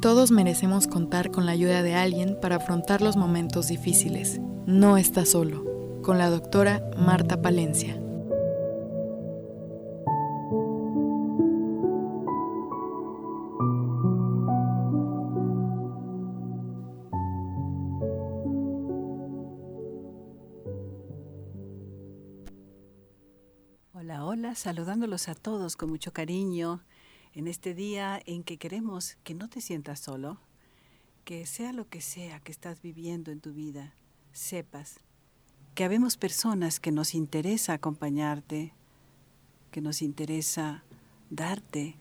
Todos 0.00 0.30
merecemos 0.30 0.86
contar 0.86 1.30
con 1.30 1.46
la 1.46 1.52
ayuda 1.52 1.82
de 1.82 1.94
alguien 1.94 2.38
para 2.40 2.56
afrontar 2.56 3.00
los 3.00 3.16
momentos 3.16 3.68
difíciles. 3.68 4.40
No 4.66 4.98
estás 4.98 5.30
solo. 5.30 5.64
Con 6.02 6.18
la 6.18 6.28
doctora 6.28 6.82
Marta 6.98 7.40
Palencia. 7.40 7.98
Hola, 23.94 24.26
hola, 24.26 24.54
saludándolos 24.54 25.28
a 25.28 25.34
todos 25.34 25.74
con 25.74 25.88
mucho 25.88 26.12
cariño 26.12 26.82
en 27.36 27.48
este 27.48 27.74
día 27.74 28.20
en 28.24 28.42
que 28.42 28.56
queremos 28.56 29.18
que 29.22 29.34
no 29.34 29.48
te 29.50 29.60
sientas 29.60 30.00
solo, 30.00 30.40
que 31.26 31.44
sea 31.44 31.74
lo 31.74 31.86
que 31.86 32.00
sea 32.00 32.40
que 32.40 32.50
estás 32.50 32.80
viviendo 32.80 33.30
en 33.30 33.40
tu 33.40 33.52
vida, 33.52 33.94
sepas 34.32 35.00
que 35.74 35.84
habemos 35.84 36.16
personas 36.16 36.80
que 36.80 36.92
nos 36.92 37.14
interesa 37.14 37.74
acompañarte, 37.74 38.72
que 39.70 39.82
nos 39.82 40.00
interesa 40.00 40.82
darte 41.28 41.96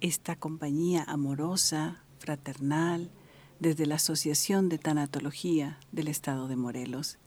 esta 0.00 0.36
compañía 0.36 1.02
amorosa, 1.02 2.04
fraternal, 2.20 3.10
desde 3.58 3.86
la 3.86 3.96
Asociación 3.96 4.68
de 4.68 4.78
Tanatología 4.78 5.80
del 5.90 6.06
Estado 6.06 6.46
de 6.46 6.54
Morelos. 6.54 7.18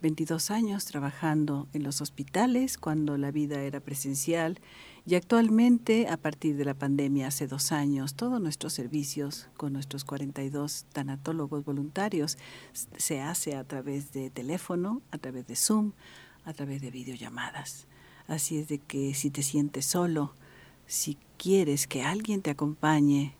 22 0.00 0.50
años 0.50 0.84
trabajando 0.84 1.68
en 1.72 1.82
los 1.82 2.00
hospitales 2.00 2.78
cuando 2.78 3.16
la 3.16 3.30
vida 3.30 3.62
era 3.62 3.80
presencial 3.80 4.58
y 5.06 5.14
actualmente, 5.14 6.08
a 6.08 6.16
partir 6.16 6.56
de 6.56 6.64
la 6.64 6.74
pandemia 6.74 7.28
hace 7.28 7.46
dos 7.46 7.72
años, 7.72 8.14
todos 8.14 8.40
nuestros 8.40 8.72
servicios 8.72 9.48
con 9.56 9.72
nuestros 9.72 10.04
42 10.04 10.86
tanatólogos 10.92 11.64
voluntarios 11.64 12.38
se 12.96 13.20
hace 13.20 13.56
a 13.56 13.64
través 13.64 14.12
de 14.12 14.30
teléfono, 14.30 15.02
a 15.10 15.18
través 15.18 15.46
de 15.46 15.56
Zoom, 15.56 15.92
a 16.44 16.52
través 16.52 16.82
de 16.82 16.90
videollamadas. 16.90 17.86
Así 18.28 18.58
es 18.58 18.68
de 18.68 18.78
que 18.78 19.14
si 19.14 19.30
te 19.30 19.42
sientes 19.42 19.86
solo, 19.86 20.34
si 20.86 21.16
quieres 21.38 21.86
que 21.86 22.02
alguien 22.02 22.42
te 22.42 22.50
acompañe, 22.50 23.34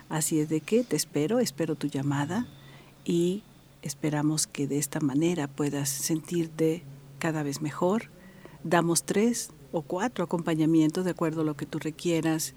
Así 0.10 0.40
es 0.40 0.50
de 0.50 0.62
que 0.62 0.84
te 0.84 0.96
espero, 0.96 1.40
espero 1.40 1.76
tu 1.76 1.88
llamada 1.88 2.48
y 3.04 3.44
esperamos 3.82 4.48
que 4.48 4.68
de 4.68 4.78
esta 4.78 5.00
manera 5.00 5.48
puedas 5.48 5.90
sentirte 5.90 6.84
cada 7.20 7.44
vez 7.44 7.62
mejor. 7.62 8.10
Damos 8.64 9.04
tres 9.04 9.52
o 9.72 9.82
cuatro 9.82 10.24
acompañamientos 10.24 11.06
de 11.06 11.12
acuerdo 11.12 11.42
a 11.42 11.46
lo 11.46 11.56
que 11.56 11.66
tú 11.66 11.80
requieras. 11.80 12.54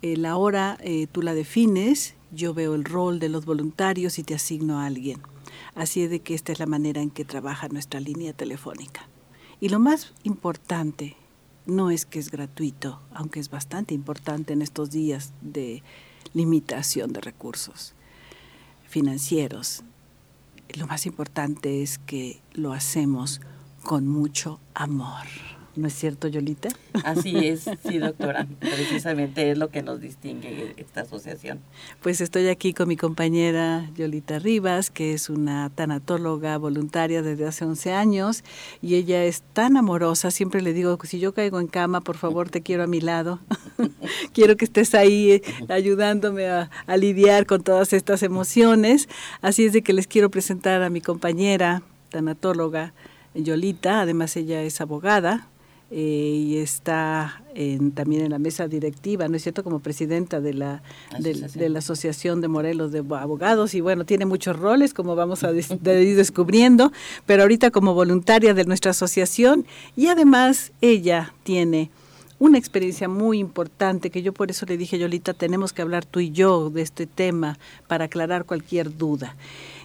Eh, 0.00 0.16
la 0.16 0.36
hora 0.36 0.78
eh, 0.80 1.06
tú 1.10 1.22
la 1.22 1.34
defines, 1.34 2.14
yo 2.30 2.54
veo 2.54 2.74
el 2.74 2.84
rol 2.84 3.18
de 3.18 3.28
los 3.28 3.44
voluntarios 3.44 4.18
y 4.18 4.22
te 4.22 4.34
asigno 4.34 4.80
a 4.80 4.86
alguien. 4.86 5.20
Así 5.74 6.02
es 6.02 6.10
de 6.10 6.20
que 6.20 6.34
esta 6.34 6.52
es 6.52 6.58
la 6.58 6.66
manera 6.66 7.02
en 7.02 7.10
que 7.10 7.24
trabaja 7.24 7.68
nuestra 7.68 8.00
línea 8.00 8.32
telefónica. 8.32 9.08
Y 9.60 9.68
lo 9.68 9.78
más 9.78 10.14
importante 10.22 11.16
no 11.68 11.90
es 11.90 12.06
que 12.06 12.18
es 12.18 12.30
gratuito, 12.30 13.00
aunque 13.12 13.40
es 13.40 13.50
bastante 13.50 13.94
importante 13.94 14.54
en 14.54 14.62
estos 14.62 14.90
días 14.90 15.32
de 15.42 15.82
limitación 16.32 17.12
de 17.12 17.20
recursos 17.20 17.94
financieros. 18.88 19.84
Lo 20.74 20.86
más 20.86 21.04
importante 21.04 21.82
es 21.82 21.98
que 21.98 22.40
lo 22.54 22.72
hacemos 22.72 23.40
con 23.84 24.08
mucho 24.08 24.60
amor. 24.74 25.26
¿No 25.78 25.86
es 25.86 25.94
cierto, 25.94 26.26
Yolita? 26.26 26.70
Así 27.04 27.36
es, 27.36 27.70
sí, 27.88 27.98
doctora. 27.98 28.48
Precisamente 28.58 29.52
es 29.52 29.58
lo 29.58 29.70
que 29.70 29.80
nos 29.80 30.00
distingue 30.00 30.74
esta 30.76 31.02
asociación. 31.02 31.60
Pues 32.02 32.20
estoy 32.20 32.48
aquí 32.48 32.74
con 32.74 32.88
mi 32.88 32.96
compañera 32.96 33.88
Yolita 33.94 34.40
Rivas, 34.40 34.90
que 34.90 35.14
es 35.14 35.30
una 35.30 35.70
tanatóloga 35.70 36.58
voluntaria 36.58 37.22
desde 37.22 37.46
hace 37.46 37.64
11 37.64 37.92
años 37.92 38.42
y 38.82 38.96
ella 38.96 39.22
es 39.22 39.42
tan 39.52 39.76
amorosa. 39.76 40.32
Siempre 40.32 40.62
le 40.62 40.72
digo, 40.72 40.98
si 41.04 41.20
yo 41.20 41.32
caigo 41.32 41.60
en 41.60 41.68
cama, 41.68 42.00
por 42.00 42.16
favor, 42.16 42.50
te 42.50 42.60
quiero 42.60 42.82
a 42.82 42.88
mi 42.88 43.00
lado. 43.00 43.38
quiero 44.32 44.56
que 44.56 44.64
estés 44.64 44.96
ahí 44.96 45.30
eh, 45.30 45.42
ayudándome 45.68 46.48
a, 46.48 46.70
a 46.88 46.96
lidiar 46.96 47.46
con 47.46 47.62
todas 47.62 47.92
estas 47.92 48.24
emociones. 48.24 49.08
Así 49.42 49.66
es 49.66 49.72
de 49.72 49.82
que 49.82 49.92
les 49.92 50.08
quiero 50.08 50.28
presentar 50.28 50.82
a 50.82 50.90
mi 50.90 51.00
compañera 51.00 51.82
tanatóloga. 52.08 52.94
Yolita, 53.34 54.00
además 54.00 54.36
ella 54.36 54.62
es 54.62 54.80
abogada, 54.80 55.46
eh, 55.90 55.96
y 55.96 56.56
está 56.58 57.42
también 57.94 58.22
en 58.22 58.30
la 58.30 58.38
mesa 58.38 58.68
directiva, 58.68 59.26
¿no 59.26 59.36
es 59.36 59.42
cierto?, 59.42 59.64
como 59.64 59.80
presidenta 59.80 60.40
de 60.40 60.54
la, 60.54 60.82
de, 61.18 61.68
la 61.68 61.78
Asociación 61.80 62.40
de 62.40 62.46
Morelos 62.46 62.92
de 62.92 62.98
Abogados 62.98 63.74
y 63.74 63.80
bueno, 63.80 64.04
tiene 64.04 64.26
muchos 64.26 64.56
roles, 64.56 64.94
como 64.94 65.16
vamos 65.16 65.42
a 65.42 65.50
ir 65.50 66.16
descubriendo, 66.16 66.92
pero 67.26 67.42
ahorita 67.42 67.72
como 67.72 67.94
voluntaria 67.94 68.54
de 68.54 68.64
nuestra 68.64 68.92
asociación 68.92 69.66
y 69.96 70.06
además 70.06 70.72
ella 70.80 71.34
tiene 71.42 71.90
una 72.38 72.58
experiencia 72.58 73.08
muy 73.08 73.38
importante 73.38 74.10
que 74.10 74.22
yo 74.22 74.32
por 74.32 74.50
eso 74.50 74.66
le 74.66 74.76
dije, 74.76 74.98
Yolita, 74.98 75.34
tenemos 75.34 75.72
que 75.72 75.82
hablar 75.82 76.04
tú 76.04 76.20
y 76.20 76.30
yo 76.30 76.70
de 76.70 76.82
este 76.82 77.06
tema 77.06 77.58
para 77.86 78.04
aclarar 78.04 78.44
cualquier 78.44 78.96
duda. 78.96 79.36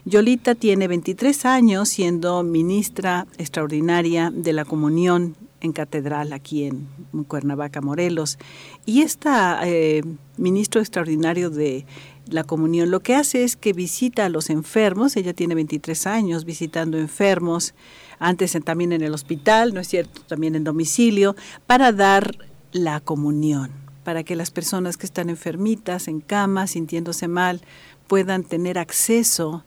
Yolita 0.05 0.53
tiene 0.53 0.87
23 0.87 1.45
años 1.45 1.89
siendo 1.89 2.43
ministra 2.43 3.25
extraordinaria 3.37 4.31
de 4.31 4.53
la 4.53 4.65
Comunión 4.65 5.35
en 5.63 5.71
Catedral 5.71 6.33
aquí 6.33 6.65
en 6.65 6.87
Cuernavaca, 7.27 7.81
Morelos. 7.81 8.37
Y 8.85 9.01
esta 9.01 9.61
eh, 9.63 10.03
ministro 10.37 10.81
extraordinario 10.81 11.49
de 11.49 11.85
la 12.29 12.43
comunión. 12.43 12.91
Lo 12.91 12.99
que 12.99 13.15
hace 13.15 13.43
es 13.43 13.55
que 13.55 13.73
visita 13.73 14.25
a 14.25 14.29
los 14.29 14.49
enfermos, 14.49 15.15
ella 15.15 15.33
tiene 15.33 15.55
23 15.55 16.07
años 16.07 16.45
visitando 16.45 16.97
enfermos, 16.97 17.73
antes 18.19 18.57
también 18.63 18.93
en 18.93 19.01
el 19.01 19.13
hospital, 19.13 19.73
¿no 19.73 19.79
es 19.79 19.87
cierto? 19.87 20.21
También 20.21 20.55
en 20.55 20.63
domicilio, 20.63 21.35
para 21.65 21.91
dar 21.91 22.37
la 22.71 22.99
comunión, 22.99 23.71
para 24.03 24.23
que 24.23 24.35
las 24.35 24.51
personas 24.51 24.97
que 24.97 25.05
están 25.05 25.29
enfermitas, 25.29 26.07
en 26.07 26.21
cama, 26.21 26.67
sintiéndose 26.67 27.27
mal, 27.27 27.61
puedan 28.07 28.43
tener 28.43 28.77
acceso 28.77 29.65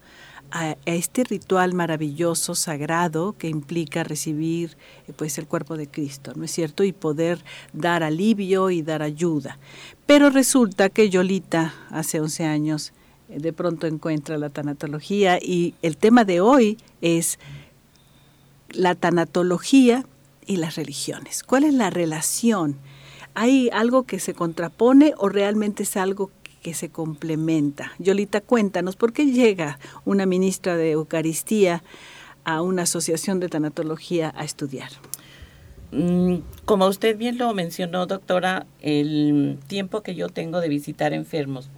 a, 0.50 0.76
este 0.86 1.24
ritual 1.24 1.74
maravilloso, 1.74 2.54
sagrado, 2.54 3.34
que 3.38 3.48
implica 3.48 4.04
recibir 4.04 4.76
eh, 5.06 5.12
pues 5.14 5.38
el 5.38 5.46
cuerpo 5.46 5.76
de 5.76 5.88
Cristo, 5.88 6.32
¿no 6.36 6.44
es 6.44 6.50
cierto? 6.50 6.84
Y 6.84 6.92
poder 6.92 7.42
dar 7.72 8.02
alivio 8.02 8.70
y 8.70 8.82
dar 8.82 9.02
ayuda. 9.02 9.58
Pero 10.06 10.30
resulta 10.30 10.88
que 10.88 11.10
Yolita, 11.10 11.74
hace 11.90 12.20
11 12.20 12.44
años, 12.44 12.92
eh, 13.28 13.38
de 13.38 13.52
pronto 13.52 13.86
encuentra 13.86 14.38
la 14.38 14.50
tanatología 14.50 15.38
y 15.40 15.74
el 15.82 15.96
tema 15.96 16.24
de 16.24 16.40
hoy 16.40 16.78
es 17.00 17.38
la 18.70 18.94
tanatología 18.94 20.04
y 20.46 20.56
las 20.56 20.76
religiones. 20.76 21.42
¿Cuál 21.42 21.64
es 21.64 21.74
la 21.74 21.90
relación? 21.90 22.76
¿Hay 23.34 23.68
algo 23.72 24.04
que 24.04 24.18
se 24.18 24.34
contrapone 24.34 25.14
o 25.18 25.28
realmente 25.28 25.82
es 25.82 25.96
algo 25.96 26.30
que 26.66 26.74
se 26.74 26.88
complementa. 26.88 27.92
Yolita, 28.00 28.40
cuéntanos, 28.40 28.96
¿por 28.96 29.12
qué 29.12 29.26
llega 29.26 29.78
una 30.04 30.26
ministra 30.26 30.76
de 30.76 30.90
Eucaristía 30.90 31.84
a 32.42 32.60
una 32.60 32.82
asociación 32.82 33.38
de 33.38 33.48
tanatología 33.48 34.34
a 34.36 34.42
estudiar? 34.42 34.88
Mm, 35.92 36.38
como 36.64 36.88
usted 36.88 37.16
bien 37.16 37.38
lo 37.38 37.54
mencionó, 37.54 38.06
doctora, 38.06 38.66
el 38.82 39.60
tiempo 39.68 40.02
que 40.02 40.16
yo 40.16 40.28
tengo 40.28 40.60
de 40.60 40.68
visitar 40.68 41.12
enfermos, 41.12 41.70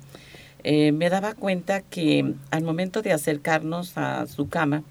eh, 0.65 0.93
me 0.93 1.11
daba 1.11 1.35
cuenta 1.35 1.83
que 1.83 2.33
al 2.51 2.65
momento 2.65 3.03
de 3.03 3.13
acercarnos 3.13 3.99
a 3.99 4.27
su 4.27 4.49
cama, 4.49 4.85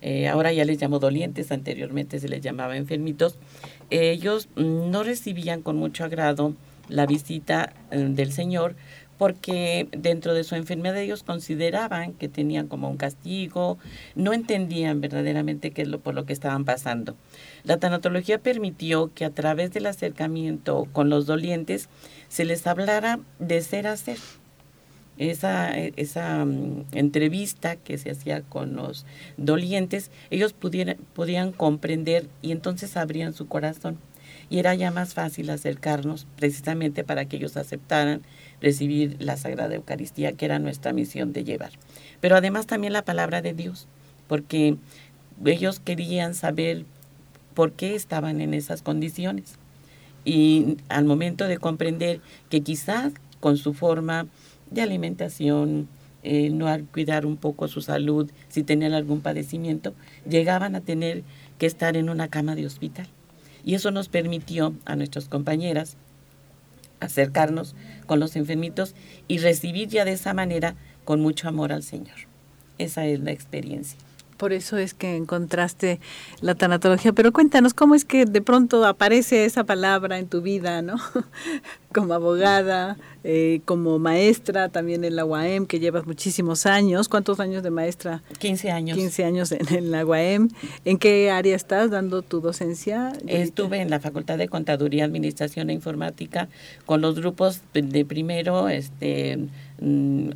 eh, 0.00 0.28
ahora 0.28 0.50
ya 0.50 0.64
les 0.64 0.80
llamo 0.80 0.98
dolientes, 0.98 1.52
anteriormente 1.52 2.20
se 2.20 2.30
les 2.30 2.40
llamaba 2.40 2.78
enfermitos, 2.78 3.36
ellos 3.90 4.48
no 4.56 5.02
recibían 5.02 5.60
con 5.60 5.76
mucho 5.76 6.04
agrado 6.04 6.54
la 6.88 7.04
visita 7.04 7.74
eh, 7.90 7.98
del 7.98 8.32
Señor 8.32 8.76
porque 9.18 9.88
dentro 9.92 10.34
de 10.34 10.44
su 10.44 10.54
enfermedad 10.54 10.98
ellos 10.98 11.22
consideraban 11.22 12.12
que 12.12 12.28
tenían 12.28 12.68
como 12.68 12.90
un 12.90 12.96
castigo, 12.96 13.78
no 14.14 14.32
entendían 14.32 15.00
verdaderamente 15.00 15.70
qué 15.70 15.82
es 15.82 15.88
lo 15.88 16.00
por 16.00 16.14
lo 16.14 16.26
que 16.26 16.32
estaban 16.32 16.64
pasando. 16.64 17.16
La 17.64 17.78
tanatología 17.78 18.38
permitió 18.38 19.12
que 19.14 19.24
a 19.24 19.30
través 19.30 19.72
del 19.72 19.86
acercamiento 19.86 20.86
con 20.92 21.08
los 21.08 21.26
dolientes 21.26 21.88
se 22.28 22.44
les 22.44 22.66
hablara 22.66 23.20
de 23.38 23.62
ser 23.62 23.86
a 23.86 23.96
ser. 23.96 24.18
Esa, 25.18 25.76
esa 25.78 26.44
mm, 26.44 26.88
entrevista 26.92 27.76
que 27.76 27.96
se 27.96 28.10
hacía 28.10 28.42
con 28.42 28.76
los 28.76 29.06
dolientes, 29.38 30.10
ellos 30.30 30.52
podían 30.52 31.52
comprender 31.52 32.26
y 32.42 32.52
entonces 32.52 32.96
abrían 32.98 33.32
su 33.32 33.48
corazón. 33.48 33.98
Y 34.48 34.58
era 34.58 34.74
ya 34.74 34.90
más 34.90 35.14
fácil 35.14 35.50
acercarnos 35.50 36.26
precisamente 36.36 37.02
para 37.02 37.24
que 37.24 37.36
ellos 37.36 37.56
aceptaran 37.56 38.22
recibir 38.66 39.16
la 39.20 39.36
Sagrada 39.36 39.76
Eucaristía, 39.76 40.32
que 40.32 40.44
era 40.44 40.58
nuestra 40.58 40.92
misión 40.92 41.32
de 41.32 41.44
llevar. 41.44 41.70
Pero 42.20 42.34
además 42.34 42.66
también 42.66 42.92
la 42.92 43.04
palabra 43.04 43.40
de 43.40 43.54
Dios, 43.54 43.86
porque 44.26 44.76
ellos 45.44 45.78
querían 45.78 46.34
saber 46.34 46.84
por 47.54 47.72
qué 47.72 47.94
estaban 47.94 48.40
en 48.40 48.54
esas 48.54 48.82
condiciones. 48.82 49.54
Y 50.24 50.78
al 50.88 51.04
momento 51.04 51.44
de 51.44 51.58
comprender 51.58 52.20
que 52.50 52.60
quizás 52.62 53.12
con 53.38 53.56
su 53.56 53.72
forma 53.72 54.26
de 54.72 54.82
alimentación, 54.82 55.88
eh, 56.24 56.50
no 56.50 56.66
al 56.66 56.86
cuidar 56.86 57.24
un 57.24 57.36
poco 57.36 57.68
su 57.68 57.82
salud, 57.82 58.28
si 58.48 58.64
tenían 58.64 58.94
algún 58.94 59.20
padecimiento, 59.20 59.94
llegaban 60.28 60.74
a 60.74 60.80
tener 60.80 61.22
que 61.58 61.66
estar 61.66 61.96
en 61.96 62.10
una 62.10 62.26
cama 62.26 62.56
de 62.56 62.66
hospital. 62.66 63.06
Y 63.64 63.74
eso 63.74 63.92
nos 63.92 64.08
permitió 64.08 64.74
a 64.84 64.96
nuestras 64.96 65.28
compañeras 65.28 65.96
acercarnos 67.00 67.74
con 68.06 68.20
los 68.20 68.36
enfermitos 68.36 68.94
y 69.28 69.38
recibir 69.38 69.88
ya 69.88 70.04
de 70.04 70.12
esa 70.12 70.34
manera 70.34 70.76
con 71.04 71.20
mucho 71.20 71.48
amor 71.48 71.72
al 71.72 71.82
Señor. 71.82 72.16
Esa 72.78 73.06
es 73.06 73.20
la 73.20 73.32
experiencia. 73.32 73.98
Por 74.36 74.52
eso 74.52 74.76
es 74.76 74.94
que 74.94 75.16
encontraste 75.16 76.00
la 76.40 76.54
tanatología. 76.54 77.12
Pero 77.12 77.32
cuéntanos, 77.32 77.74
¿cómo 77.74 77.94
es 77.94 78.04
que 78.04 78.24
de 78.24 78.42
pronto 78.42 78.84
aparece 78.84 79.44
esa 79.44 79.64
palabra 79.64 80.18
en 80.18 80.28
tu 80.28 80.42
vida, 80.42 80.82
¿no? 80.82 80.96
como 81.94 82.12
abogada, 82.12 82.98
eh, 83.24 83.60
como 83.64 83.98
maestra 83.98 84.68
también 84.68 85.02
en 85.04 85.16
la 85.16 85.24
UAM, 85.24 85.66
que 85.66 85.80
llevas 85.80 86.06
muchísimos 86.06 86.66
años. 86.66 87.08
¿Cuántos 87.08 87.40
años 87.40 87.62
de 87.62 87.70
maestra? 87.70 88.22
15 88.38 88.70
años. 88.70 88.98
15 88.98 89.24
años 89.24 89.52
en, 89.52 89.90
la 89.90 90.04
UAM. 90.04 90.50
¿En 90.84 90.98
qué 90.98 91.30
área 91.30 91.56
estás 91.56 91.90
dando 91.90 92.22
tu 92.22 92.40
docencia? 92.40 93.12
Estuve 93.26 93.80
en 93.80 93.88
la 93.88 94.00
Facultad 94.00 94.36
de 94.36 94.48
Contaduría, 94.48 95.04
Administración 95.04 95.70
e 95.70 95.72
Informática 95.72 96.48
con 96.84 97.00
los 97.00 97.14
grupos 97.14 97.62
de 97.72 98.04
primero, 98.04 98.68
este 98.68 99.38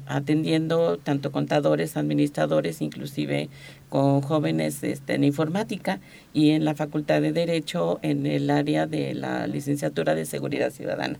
atendiendo 0.07 0.99
tanto 0.99 1.33
contadores, 1.33 1.97
administradores, 1.97 2.83
inclusive 2.83 3.49
con 3.89 4.21
jóvenes 4.21 4.83
este, 4.83 5.15
en 5.15 5.25
informática 5.25 6.01
y 6.33 6.51
en 6.51 6.65
la 6.65 6.75
Facultad 6.75 7.23
de 7.23 7.33
Derecho 7.33 7.99
en 8.03 8.27
el 8.27 8.51
área 8.51 8.87
de 8.87 9.15
la 9.15 9.47
licenciatura 9.47 10.15
de 10.15 10.27
Seguridad 10.27 10.71
Ciudadana 10.71 11.19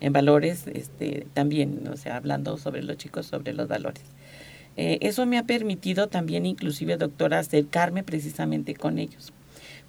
en 0.00 0.12
valores 0.12 0.66
este, 0.66 1.26
también, 1.32 1.88
o 1.90 1.96
sea, 1.96 2.16
hablando 2.16 2.58
sobre 2.58 2.82
los 2.82 2.98
chicos, 2.98 3.26
sobre 3.26 3.54
los 3.54 3.68
valores. 3.68 4.02
Eh, 4.76 4.98
eso 5.00 5.24
me 5.24 5.38
ha 5.38 5.44
permitido 5.44 6.08
también, 6.08 6.46
inclusive, 6.46 6.96
doctora, 6.96 7.38
acercarme 7.38 8.02
precisamente 8.02 8.74
con 8.74 8.98
ellos, 8.98 9.32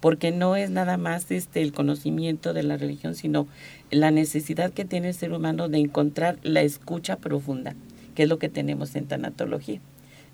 porque 0.00 0.30
no 0.30 0.56
es 0.56 0.70
nada 0.70 0.96
más 0.96 1.30
este, 1.30 1.60
el 1.60 1.72
conocimiento 1.72 2.54
de 2.54 2.62
la 2.62 2.76
religión, 2.78 3.14
sino 3.14 3.46
la 3.90 4.10
necesidad 4.10 4.72
que 4.72 4.84
tiene 4.84 5.08
el 5.08 5.14
ser 5.14 5.32
humano 5.32 5.68
de 5.68 5.78
encontrar 5.78 6.38
la 6.42 6.62
escucha 6.62 7.16
profunda, 7.16 7.74
que 8.14 8.24
es 8.24 8.28
lo 8.28 8.38
que 8.38 8.48
tenemos 8.48 8.94
en 8.96 9.06
tanatología. 9.06 9.80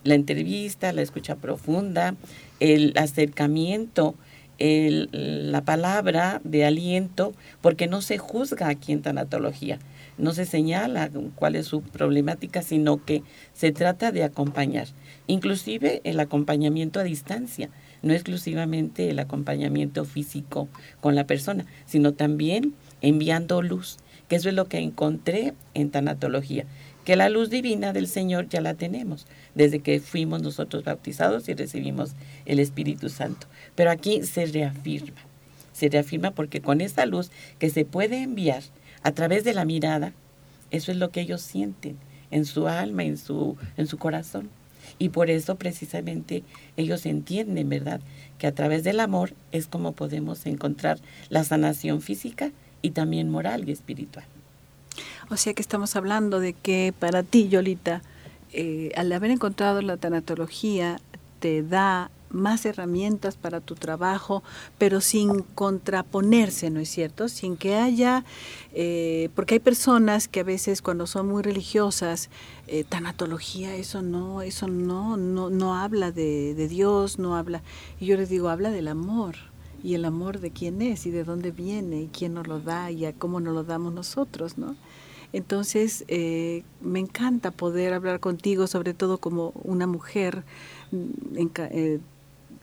La 0.05 0.15
entrevista, 0.15 0.93
la 0.93 1.03
escucha 1.03 1.37
profunda, 1.37 2.17
el 2.61 2.93
acercamiento 2.97 4.17
la 4.59 5.63
palabra 5.65 6.41
de 6.45 6.65
aliento, 6.65 7.33
porque 7.61 7.89
no 7.89 8.01
se 8.01 8.19
juzga 8.19 8.69
aquí 8.69 8.93
en 8.93 9.03
tanatología, 9.03 9.79
no 10.19 10.33
se 10.33 10.45
señala 10.45 11.11
cuál 11.35 11.57
es 11.57 11.67
su 11.67 11.83
problemática, 11.83 12.63
sino 12.63 13.05
que 13.05 13.23
se 13.55 13.73
trata 13.73 14.13
de 14.13 14.23
acompañar, 14.23 14.87
inclusive 15.27 16.01
el 16.05 16.21
acompañamiento 16.21 17.01
a 17.01 17.05
distancia, 17.05 17.71
no 18.03 18.13
exclusivamente 18.13 19.11
el 19.11 19.19
acompañamiento 19.19 20.05
físico 20.05 20.69
con 21.01 21.15
la 21.15 21.27
persona, 21.27 21.67
sino 21.87 22.13
también 22.13 22.75
enviando 23.03 23.61
luz, 23.61 23.99
que 24.29 24.37
eso 24.37 24.49
es 24.49 24.55
lo 24.55 24.67
que 24.67 24.79
encontré 24.79 25.53
en 25.75 25.91
tanatología, 25.91 26.65
que 27.05 27.17
la 27.17 27.29
luz 27.29 27.51
divina 27.51 27.93
del 27.93 28.09
Señor 28.09 28.49
ya 28.49 28.61
la 28.61 28.75
tenemos 28.75 29.27
desde 29.55 29.81
que 29.81 30.01
fuimos 30.01 30.41
nosotros 30.41 30.85
bautizados 30.85 31.49
y 31.49 31.55
recibimos 31.55 32.13
el 32.47 32.61
Espíritu 32.61 33.09
Santo. 33.09 33.47
Pero 33.75 33.91
aquí 33.91 34.23
se 34.23 34.47
reafirma, 34.47 35.21
se 35.73 35.89
reafirma 35.89 36.31
porque 36.31 36.61
con 36.61 36.81
esa 36.81 37.05
luz 37.05 37.31
que 37.59 37.71
se 37.71 37.85
puede 37.85 38.23
enviar 38.23 38.63
a 39.03 39.13
través 39.13 39.45
de 39.45 39.53
la 39.53 39.65
mirada, 39.65 40.13
eso 40.71 40.93
es 40.93 40.99
lo 40.99 41.11
que 41.11 41.21
ellos 41.21 41.43
sienten 41.43 41.99
en 42.31 42.45
su 42.45 42.69
alma, 42.69 43.05
en 43.05 43.19
su, 43.19 43.57
en 43.77 43.87
su 43.87 43.99
corazón. 43.99 44.49
Y 44.99 45.09
por 45.09 45.31
eso 45.31 45.57
precisamente 45.57 46.45
ellos 46.77 47.07
entienden, 47.07 47.69
¿verdad? 47.69 48.01
Que 48.39 48.47
a 48.47 48.55
través 48.55 48.85
del 48.85 49.01
amor 49.01 49.35
es 49.51 49.67
como 49.67 49.93
podemos 49.93 50.47
encontrar 50.47 50.99
la 51.29 51.45
sanación 51.45 52.01
física 52.01 52.53
y 52.83 52.91
también 52.91 53.31
moral 53.31 53.69
y 53.69 53.73
espiritual. 53.73 54.25
O 55.31 55.37
sea 55.37 55.55
que 55.55 55.63
estamos 55.63 55.97
hablando 55.97 56.41
de 56.41 56.53
que 56.53 56.93
para 56.99 57.23
ti, 57.23 57.49
Yolita, 57.49 58.03
eh, 58.53 58.93
al 58.97 59.11
haber 59.13 59.31
encontrado 59.31 59.81
la 59.81 59.97
tanatología, 59.97 61.01
te 61.41 61.63
da 61.63 62.11
más 62.33 62.65
herramientas 62.67 63.37
para 63.37 63.61
tu 63.61 63.75
trabajo, 63.75 64.43
pero 64.79 65.01
sin 65.01 65.41
contraponerse, 65.43 66.71
¿no 66.71 66.81
es 66.81 66.89
cierto? 66.89 67.29
Sin 67.29 67.57
que 67.57 67.77
haya, 67.77 68.25
eh, 68.73 69.29
porque 69.35 69.55
hay 69.55 69.61
personas 69.61 70.29
que 70.29 70.41
a 70.41 70.45
veces 70.45 70.83
cuando 70.83 71.07
son 71.07 71.29
muy 71.29 71.43
religiosas, 71.43 72.31
eh, 72.69 72.85
tanatología, 72.85 73.75
eso 73.75 74.03
no, 74.03 74.43
eso 74.43 74.67
no, 74.69 75.17
no, 75.17 75.51
no 75.51 75.77
habla 75.77 76.11
de, 76.11 76.55
de, 76.55 76.69
Dios, 76.69 77.19
no 77.19 77.37
habla, 77.37 77.63
y 78.01 78.07
yo 78.07 78.17
les 78.17 78.29
digo, 78.29 78.49
habla 78.49 78.71
del 78.71 78.89
amor, 78.89 79.37
y 79.83 79.95
el 79.95 80.05
amor 80.05 80.41
de 80.41 80.51
quién 80.51 80.81
es, 80.83 81.07
y 81.07 81.11
de 81.11 81.25
dónde 81.25 81.51
viene, 81.51 82.03
y 82.03 82.07
quién 82.09 82.35
nos 82.35 82.47
lo 82.47 82.61
da, 82.61 82.91
y 82.91 83.05
a 83.05 83.13
cómo 83.13 83.41
nos 83.41 83.55
lo 83.55 83.65
damos 83.65 83.93
nosotros, 83.93 84.59
¿no? 84.59 84.77
Entonces, 85.33 86.05
eh, 86.09 86.63
me 86.81 87.01
encanta 87.01 87.51
poder 87.51 87.95
hablar 87.95 88.21
contigo, 88.21 88.67
sobre 88.67 88.93
todo 88.93 89.19
como 89.19 89.53
una 89.65 89.87
mujer 89.87 90.45
mm, 90.91 91.47
eh, 91.57 92.01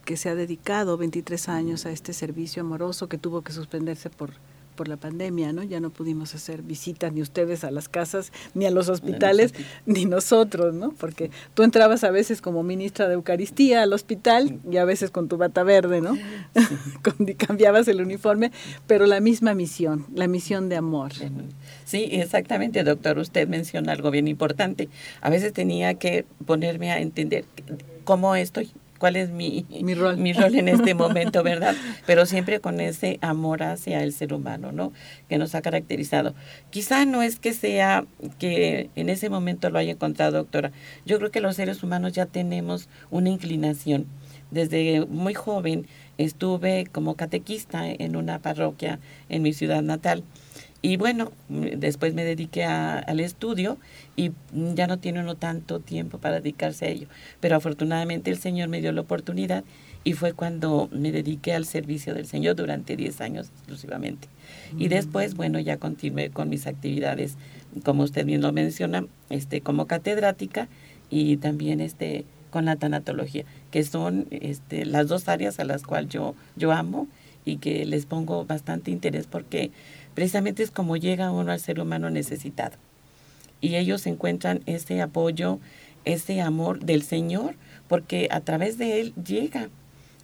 que 0.06 0.18
se 0.18 0.30
ha 0.30 0.36
dedicado 0.36 0.98
23 0.98 1.50
años 1.50 1.86
a 1.86 1.92
este 1.92 2.14
servicio 2.14 2.62
amoroso 2.62 3.10
que 3.10 3.18
tuvo 3.18 3.42
que 3.42 3.54
suspenderse 3.54 4.10
por, 4.10 4.32
por 4.80 4.88
la 4.88 4.96
pandemia, 4.96 5.52
¿no? 5.52 5.62
Ya 5.62 5.82
no 5.82 5.90
pudimos 5.90 6.34
hacer 6.36 6.62
visitas 6.62 7.12
ni 7.12 7.22
ustedes 7.22 7.66
a 7.66 7.70
las 7.70 7.90
casas, 7.90 8.32
ni 8.54 8.66
a 8.66 8.72
los 8.72 8.88
hospitales, 8.88 9.54
ni 9.86 10.06
nosotros, 10.06 10.74
¿no? 10.74 10.92
Porque 10.92 11.32
tú 11.54 11.64
entrabas 11.64 12.06
a 12.06 12.12
veces 12.12 12.40
como 12.40 12.64
ministra 12.64 13.10
de 13.10 13.16
Eucaristía 13.16 13.84
al 13.84 13.92
hospital 13.92 14.58
y 14.72 14.78
a 14.78 14.86
veces 14.86 15.12
con 15.12 15.28
tu 15.28 15.36
bata 15.36 15.64
verde, 15.64 16.00
¿no? 16.00 16.18
cambiabas 17.38 17.90
el 17.90 18.00
uniforme, 18.00 18.54
pero 18.88 19.06
la 19.06 19.20
misma 19.20 19.54
misión, 19.54 20.06
la 20.16 20.30
misión 20.30 20.70
de 20.70 20.78
amor. 20.78 21.12
Sí, 21.84 22.08
exactamente, 22.14 22.86
doctor. 22.86 23.20
Usted 23.20 23.50
menciona 23.50 23.92
algo 23.92 24.12
bien 24.12 24.30
importante. 24.30 24.88
A 25.20 25.30
veces 25.30 25.52
tenía 25.52 25.96
que 25.96 26.24
ponerme 26.46 26.92
a 26.92 27.02
entender 27.02 27.44
cómo 28.06 28.34
estoy 28.34 28.72
cuál 29.00 29.16
es 29.16 29.32
mi, 29.32 29.66
mi, 29.82 29.96
rol. 29.96 30.18
mi 30.18 30.34
rol 30.34 30.54
en 30.56 30.68
este 30.68 30.94
momento, 31.04 31.42
¿verdad? 31.42 31.76
Pero 32.06 32.28
siempre 32.28 32.60
con 32.60 32.80
ese 32.80 33.18
amor 33.22 33.64
hacia 33.64 34.04
el 34.04 34.14
ser 34.14 34.34
humano, 34.34 34.72
¿no? 34.72 34.94
Que 35.28 35.40
nos 35.40 35.56
ha 35.56 35.62
caracterizado. 35.64 36.36
Quizá 36.70 37.06
no 37.06 37.24
es 37.24 37.40
que 37.40 37.54
sea 37.54 38.06
que 38.38 38.92
en 38.96 39.10
ese 39.10 39.30
momento 39.30 39.70
lo 39.72 39.80
haya 39.80 39.94
encontrado, 39.94 40.38
doctora. 40.38 40.72
Yo 41.06 41.18
creo 41.18 41.32
que 41.32 41.42
los 41.42 41.56
seres 41.56 41.82
humanos 41.82 42.14
ya 42.14 42.28
tenemos 42.28 42.90
una 43.10 43.30
inclinación. 43.30 44.06
Desde 44.52 45.06
muy 45.08 45.34
joven 45.34 45.88
estuve 46.18 46.86
como 46.92 47.16
catequista 47.16 47.90
en 47.90 48.16
una 48.16 48.40
parroquia 48.40 49.00
en 49.30 49.42
mi 49.42 49.54
ciudad 49.54 49.82
natal 49.82 50.24
y 50.82 50.96
bueno, 50.96 51.32
después 51.50 52.14
me 52.14 52.24
dediqué 52.24 52.64
al 52.64 53.20
estudio 53.20 53.78
y 54.16 54.32
ya 54.54 54.88
no 54.88 54.98
tiene 54.98 55.20
uno 55.20 55.36
tanto 55.36 55.80
tiempo 55.80 56.20
para 56.20 56.40
dedicarse 56.40 56.86
a 56.86 56.90
ello. 56.90 57.08
Pero 57.42 57.58
afortunadamente 57.58 58.32
el 58.32 58.38
Señor 58.38 58.70
me 58.70 58.80
dio 58.80 58.92
la 58.94 59.02
oportunidad 59.02 59.66
y 60.06 60.14
fue 60.14 60.32
cuando 60.32 60.88
me 60.94 61.12
dediqué 61.12 61.54
al 61.54 61.66
servicio 61.66 62.14
del 62.14 62.26
Señor 62.26 62.56
durante 62.56 62.96
10 62.96 63.20
años 63.20 63.50
exclusivamente. 63.50 64.30
Y 64.78 64.86
mm. 64.86 64.90
después, 64.90 65.36
bueno, 65.36 65.60
ya 65.60 65.78
continué 65.78 66.30
con 66.30 66.48
mis 66.48 66.66
actividades, 66.66 67.36
como 67.84 68.04
usted 68.04 68.26
bien 68.26 68.42
lo 68.42 68.54
menciona, 68.54 69.06
este, 69.30 69.60
como 69.60 69.86
catedrática 69.86 70.70
y 71.10 71.38
también 71.38 71.82
este, 71.82 72.24
con 72.52 72.66
la 72.66 72.78
tanatología, 72.78 73.44
que 73.72 73.84
son 73.84 74.28
este, 74.32 74.86
las 74.86 75.10
dos 75.10 75.28
áreas 75.28 75.60
a 75.60 75.66
las 75.66 75.84
cuales 75.84 76.10
yo, 76.10 76.36
yo 76.56 76.72
amo 76.72 77.08
y 77.46 77.58
que 77.58 77.86
les 77.86 78.06
pongo 78.06 78.46
bastante 78.46 78.92
interés 78.92 79.28
porque 79.28 79.72
precisamente 80.16 80.64
es 80.64 80.72
como 80.72 80.98
llega 80.98 81.32
uno 81.32 81.52
al 81.52 81.60
ser 81.60 81.80
humano 81.80 82.10
necesitado. 82.10 82.78
Y 83.62 83.76
ellos 83.76 84.06
encuentran 84.08 84.62
ese 84.66 85.02
apoyo, 85.02 85.60
ese 86.06 86.42
amor 86.42 86.80
del 86.80 87.04
Señor, 87.04 87.56
porque 87.88 88.28
a 88.32 88.42
través 88.42 88.78
de 88.78 89.02
Él 89.02 89.14
llega, 89.16 89.70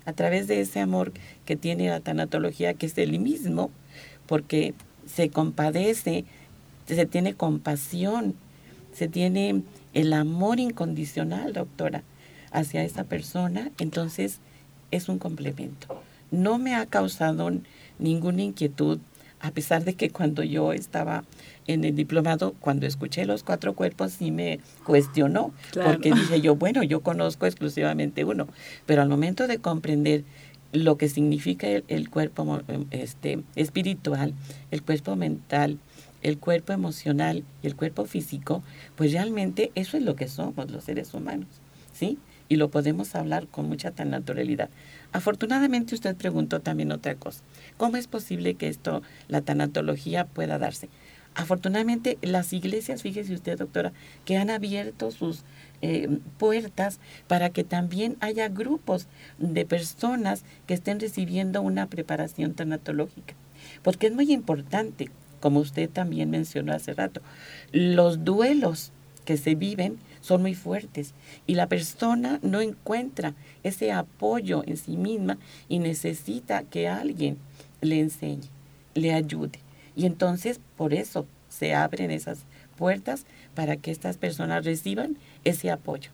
a 0.05 0.13
través 0.13 0.47
de 0.47 0.61
ese 0.61 0.79
amor 0.79 1.11
que 1.45 1.55
tiene 1.55 1.89
la 1.89 1.99
tanatología, 1.99 2.73
que 2.75 2.85
es 2.85 2.97
el 2.97 3.19
mismo, 3.19 3.71
porque 4.27 4.73
se 5.05 5.29
compadece, 5.29 6.25
se 6.87 7.05
tiene 7.05 7.33
compasión, 7.33 8.35
se 8.93 9.07
tiene 9.07 9.63
el 9.93 10.13
amor 10.13 10.59
incondicional, 10.59 11.53
doctora, 11.53 12.03
hacia 12.51 12.83
esa 12.83 13.03
persona, 13.03 13.71
entonces 13.79 14.39
es 14.91 15.09
un 15.09 15.19
complemento. 15.19 16.01
No 16.31 16.57
me 16.57 16.75
ha 16.75 16.85
causado 16.85 17.51
ninguna 17.99 18.43
inquietud 18.43 18.99
a 19.45 19.51
pesar 19.51 19.83
de 19.83 19.93
que 19.93 20.09
cuando 20.09 20.41
yo 20.43 20.73
estaba 20.73 21.23
en 21.67 21.83
el 21.83 21.95
diplomado, 21.95 22.55
cuando 22.59 22.87
escuché 22.87 23.25
los 23.25 23.43
cuatro 23.43 23.73
cuerpos, 23.73 24.13
sí 24.13 24.31
me 24.31 24.59
cuestionó, 24.83 25.53
porque 25.71 26.11
dije 26.11 26.41
yo, 26.41 26.55
bueno, 26.55 26.81
yo 26.81 27.01
conozco 27.01 27.45
exclusivamente 27.45 28.25
uno, 28.25 28.47
pero 28.87 29.03
al 29.03 29.09
momento 29.09 29.47
de 29.47 29.59
comprender 29.59 30.23
lo 30.73 30.97
que 30.97 31.09
significa 31.09 31.67
el, 31.67 32.09
cuerpo 32.09 32.61
este, 32.89 33.43
espiritual, 33.55 34.33
el 34.71 34.81
cuerpo 34.81 35.15
mental, 35.15 35.77
el 36.23 36.39
cuerpo 36.39 36.73
emocional 36.73 37.43
y 37.61 37.67
el 37.67 37.75
cuerpo 37.75 38.05
físico, 38.05 38.63
pues 38.95 39.11
realmente 39.13 39.71
eso 39.75 39.95
es 39.95 40.03
lo 40.03 40.15
que 40.15 40.27
somos 40.27 40.71
los 40.71 40.83
seres 40.83 41.13
humanos, 41.13 41.49
¿sí? 41.93 42.17
Y 42.49 42.55
lo 42.55 42.69
podemos 42.69 43.13
hablar 43.13 43.45
con 43.47 43.67
mucha 43.69 43.91
tan 43.91 44.09
naturalidad. 44.09 44.69
Afortunadamente 45.15 45.95
usted 45.95 46.13
preguntó 46.13 46.60
también 46.60 46.91
otra 46.91 47.15
cosa. 47.15 47.41
¿Cómo 47.77 47.95
es 47.95 48.05
posible 48.05 48.55
que 48.55 48.67
esto, 48.67 49.01
la 49.29 49.39
tanatología, 49.39 50.25
pueda 50.25 50.60
darse? 50.60 50.89
Afortunadamente 51.36 52.17
las 52.22 52.51
iglesias, 52.51 53.01
fíjese 53.01 53.34
usted 53.34 53.57
doctora, 53.57 53.93
que 54.25 54.36
han 54.36 54.50
abierto 54.50 55.12
sus 55.12 55.45
eh, 55.81 56.19
puertas 56.38 57.00
para 57.29 57.50
que 57.50 57.63
también 57.63 58.17
haya 58.19 58.50
grupos 58.50 59.07
de 59.38 59.65
personas 59.65 60.43
que 60.67 60.74
estén 60.74 61.00
recibiendo 61.00 61.62
una 61.62 61.88
preparación 61.88 62.53
tanatológica. 62.53 63.36
Porque 63.84 64.07
es 64.07 64.13
muy 64.13 64.34
importante, 64.34 65.10
como 65.39 65.62
usted 65.62 65.89
también 65.89 66.29
mencionó 66.29 66.74
hace 66.74 66.93
rato, 66.93 67.22
los 67.72 68.25
duelos 68.25 68.91
que 69.25 69.38
se 69.38 69.55
viven 69.55 69.98
son 70.22 70.41
muy 70.41 70.55
fuertes 70.55 71.13
y 71.46 71.55
la 71.55 71.67
persona 71.67 72.39
no 72.41 72.62
encuentra 72.62 73.34
ese 73.63 73.91
apoyo 73.91 74.63
en 74.65 74.77
sí 74.77 74.96
misma 74.96 75.38
y 75.67 75.79
necesita 75.79 76.63
que 76.63 76.88
alguien 76.88 77.38
le 77.82 78.00
enseñe, 78.00 78.50
le 78.94 79.13
ayude. 79.13 79.60
Y 79.96 80.05
entonces 80.05 80.60
por 80.77 80.94
eso 80.94 81.25
se 81.50 81.74
abren 81.74 82.12
esas 82.12 82.39
puertas 82.77 83.25
para 83.53 83.77
que 83.77 83.91
estas 83.91 84.17
personas 84.17 84.65
reciban 84.65 85.17
ese 85.44 85.72
apoyo. 85.72 86.10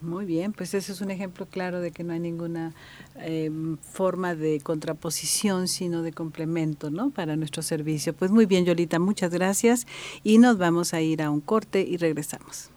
Muy 0.00 0.26
bien, 0.26 0.52
pues 0.52 0.74
ese 0.74 0.92
es 0.92 1.00
un 1.00 1.10
ejemplo 1.10 1.46
claro 1.46 1.80
de 1.80 1.90
que 1.90 2.04
no 2.04 2.12
hay 2.12 2.20
ninguna 2.20 2.74
em, 3.16 3.78
forma 3.78 4.34
de 4.34 4.60
contraposición, 4.60 5.68
sino 5.68 6.02
de 6.02 6.12
complemento, 6.12 6.90
¿no? 6.90 7.10
Para 7.10 7.34
nuestro 7.36 7.62
servicio. 7.62 8.14
Pues 8.14 8.30
muy 8.30 8.44
bien, 8.44 8.66
Yolita, 8.66 8.98
muchas 8.98 9.30
gracias 9.30 9.86
y 10.22 10.38
nos 10.38 10.58
vamos 10.58 10.92
a 10.92 11.00
ir 11.00 11.22
a 11.22 11.30
un 11.30 11.40
corte 11.40 11.80
y 11.80 11.96
regresamos. 11.96 12.70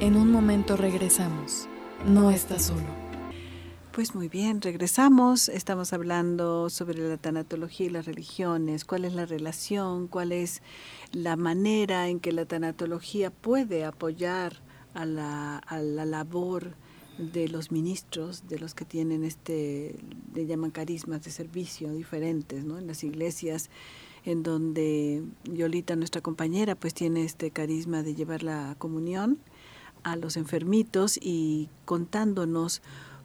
En 0.00 0.16
un 0.16 0.30
momento 0.32 0.76
regresamos. 0.76 1.68
No 2.06 2.30
estás 2.30 2.64
solo. 2.64 3.03
Pues 3.94 4.12
muy 4.12 4.28
bien, 4.28 4.60
regresamos. 4.60 5.48
Estamos 5.48 5.92
hablando 5.92 6.68
sobre 6.68 6.98
la 6.98 7.16
tanatología 7.16 7.86
y 7.86 7.90
las 7.90 8.06
religiones, 8.06 8.84
cuál 8.84 9.04
es 9.04 9.14
la 9.14 9.24
relación, 9.24 10.08
cuál 10.08 10.32
es 10.32 10.62
la 11.12 11.36
manera 11.36 12.08
en 12.08 12.18
que 12.18 12.32
la 12.32 12.44
tanatología 12.44 13.30
puede 13.30 13.84
apoyar 13.84 14.64
a 14.94 15.06
la, 15.06 15.58
a 15.58 15.78
la 15.78 16.06
labor 16.06 16.74
de 17.18 17.46
los 17.46 17.70
ministros, 17.70 18.48
de 18.48 18.58
los 18.58 18.74
que 18.74 18.84
tienen 18.84 19.22
este, 19.22 19.94
le 20.34 20.44
llaman 20.44 20.72
carismas 20.72 21.22
de 21.22 21.30
servicio 21.30 21.92
diferentes, 21.92 22.64
¿no? 22.64 22.78
En 22.80 22.88
las 22.88 23.04
iglesias 23.04 23.70
en 24.24 24.42
donde 24.42 25.22
Yolita, 25.44 25.94
nuestra 25.94 26.20
compañera, 26.20 26.74
pues 26.74 26.94
tiene 26.94 27.22
este 27.22 27.52
carisma 27.52 28.02
de 28.02 28.16
llevar 28.16 28.42
la 28.42 28.74
comunión 28.76 29.38
a 30.02 30.16
los 30.16 30.36
enfermitos 30.36 31.16
y 31.16 31.68
contándonos 31.84 32.82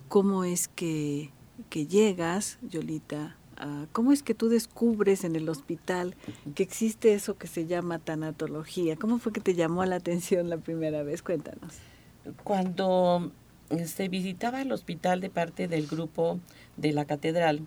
cómo 0.09 0.43
es 0.43 0.67
que, 0.67 1.31
que 1.69 1.87
llegas, 1.87 2.59
Yolita, 2.61 3.37
cómo 3.93 4.11
es 4.11 4.23
que 4.23 4.33
tú 4.33 4.49
descubres 4.49 5.23
en 5.23 5.35
el 5.35 5.47
hospital 5.47 6.15
que 6.55 6.63
existe 6.63 7.13
eso 7.13 7.37
que 7.37 7.47
se 7.47 7.65
llama 7.65 7.99
tanatología. 7.99 8.95
¿Cómo 8.97 9.19
fue 9.19 9.31
que 9.31 9.41
te 9.41 9.55
llamó 9.55 9.85
la 9.85 9.95
atención 9.95 10.49
la 10.49 10.57
primera 10.57 11.03
vez? 11.03 11.21
Cuéntanos. 11.21 11.73
Cuando 12.43 13.31
se 13.85 14.09
visitaba 14.09 14.61
el 14.61 14.71
hospital 14.71 15.21
de 15.21 15.29
parte 15.29 15.67
del 15.67 15.87
grupo 15.87 16.39
de 16.75 16.91
la 16.91 17.05
catedral, 17.05 17.61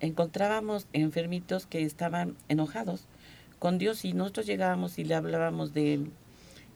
encontrábamos 0.00 0.86
enfermitos 0.92 1.66
que 1.66 1.82
estaban 1.82 2.36
enojados 2.48 3.06
con 3.58 3.78
Dios 3.78 4.04
y 4.04 4.12
nosotros 4.12 4.46
llegábamos 4.46 4.98
y 4.98 5.04
le 5.04 5.14
hablábamos 5.14 5.72
de 5.72 5.94
él 5.94 6.12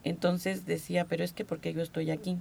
entonces 0.03 0.65
decía, 0.65 1.05
pero 1.05 1.25
es 1.25 1.33
que 1.33 1.45
porque 1.45 1.73
yo 1.73 1.83
estoy 1.83 2.11
aquí. 2.11 2.39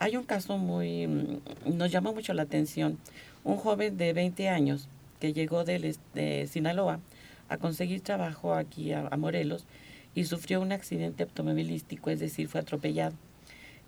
Hay 0.00 0.16
un 0.16 0.22
caso 0.22 0.58
muy, 0.58 1.08
mm, 1.08 1.40
nos 1.76 1.90
llamó 1.90 2.12
mucho 2.14 2.32
la 2.32 2.42
atención. 2.42 2.98
Un 3.42 3.56
joven 3.56 3.96
de 3.96 4.12
20 4.12 4.48
años 4.48 4.88
que 5.18 5.32
llegó 5.32 5.64
de, 5.64 5.96
de 6.14 6.46
Sinaloa 6.46 7.00
a 7.48 7.58
conseguir 7.58 8.00
trabajo 8.02 8.54
aquí 8.54 8.92
a, 8.92 9.08
Morelos 9.16 9.66
y 10.14 10.24
sufrió 10.24 10.60
un 10.60 10.70
accidente 10.70 11.24
automovilístico, 11.24 12.10
es 12.10 12.20
decir, 12.20 12.46
fue 12.46 12.60
atropellado. 12.60 13.16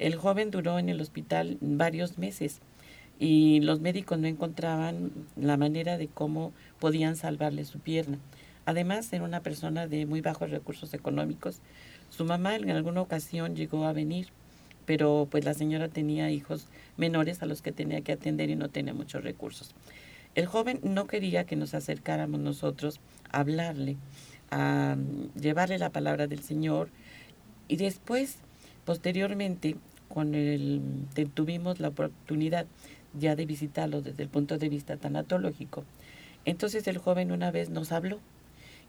El 0.00 0.16
joven 0.16 0.50
duró 0.50 0.80
en 0.80 0.88
el 0.88 1.00
hospital 1.00 1.58
varios 1.60 2.18
meses 2.18 2.60
y 3.20 3.60
los 3.60 3.80
médicos 3.80 4.18
no 4.18 4.26
encontraban 4.26 5.12
la 5.36 5.56
manera 5.56 5.96
de 5.96 6.08
cómo 6.08 6.52
podían 6.80 7.14
salvarle 7.14 7.64
su 7.64 7.78
pierna. 7.78 8.18
Además, 8.66 9.12
era 9.12 9.24
una 9.24 9.42
persona 9.42 9.86
de 9.86 10.06
muy 10.06 10.22
bajos 10.22 10.50
recursos 10.50 10.92
económicos, 10.92 11.60
su 12.08 12.24
mamá 12.24 12.56
en 12.56 12.70
alguna 12.70 13.00
ocasión 13.00 13.54
llegó 13.54 13.84
a 13.84 13.92
venir, 13.92 14.28
pero 14.90 15.28
pues 15.30 15.44
la 15.44 15.54
señora 15.54 15.86
tenía 15.86 16.32
hijos 16.32 16.66
menores 16.96 17.44
a 17.44 17.46
los 17.46 17.62
que 17.62 17.70
tenía 17.70 18.00
que 18.00 18.10
atender 18.10 18.50
y 18.50 18.56
no 18.56 18.70
tenía 18.70 18.92
muchos 18.92 19.22
recursos. 19.22 19.72
El 20.34 20.46
joven 20.46 20.80
no 20.82 21.06
quería 21.06 21.44
que 21.44 21.54
nos 21.54 21.74
acercáramos 21.74 22.40
nosotros 22.40 22.98
a 23.30 23.38
hablarle, 23.38 23.98
a 24.50 24.96
llevarle 25.40 25.78
la 25.78 25.90
palabra 25.90 26.26
del 26.26 26.42
Señor 26.42 26.88
y 27.68 27.76
después, 27.76 28.38
posteriormente, 28.84 29.76
con 30.08 30.34
el, 30.34 30.82
tuvimos 31.34 31.78
la 31.78 31.90
oportunidad 31.90 32.66
ya 33.16 33.36
de 33.36 33.46
visitarlo 33.46 34.02
desde 34.02 34.24
el 34.24 34.28
punto 34.28 34.58
de 34.58 34.70
vista 34.70 34.96
tanatológico. 34.96 35.84
Entonces 36.44 36.84
el 36.88 36.98
joven 36.98 37.30
una 37.30 37.52
vez 37.52 37.70
nos 37.70 37.92
habló 37.92 38.18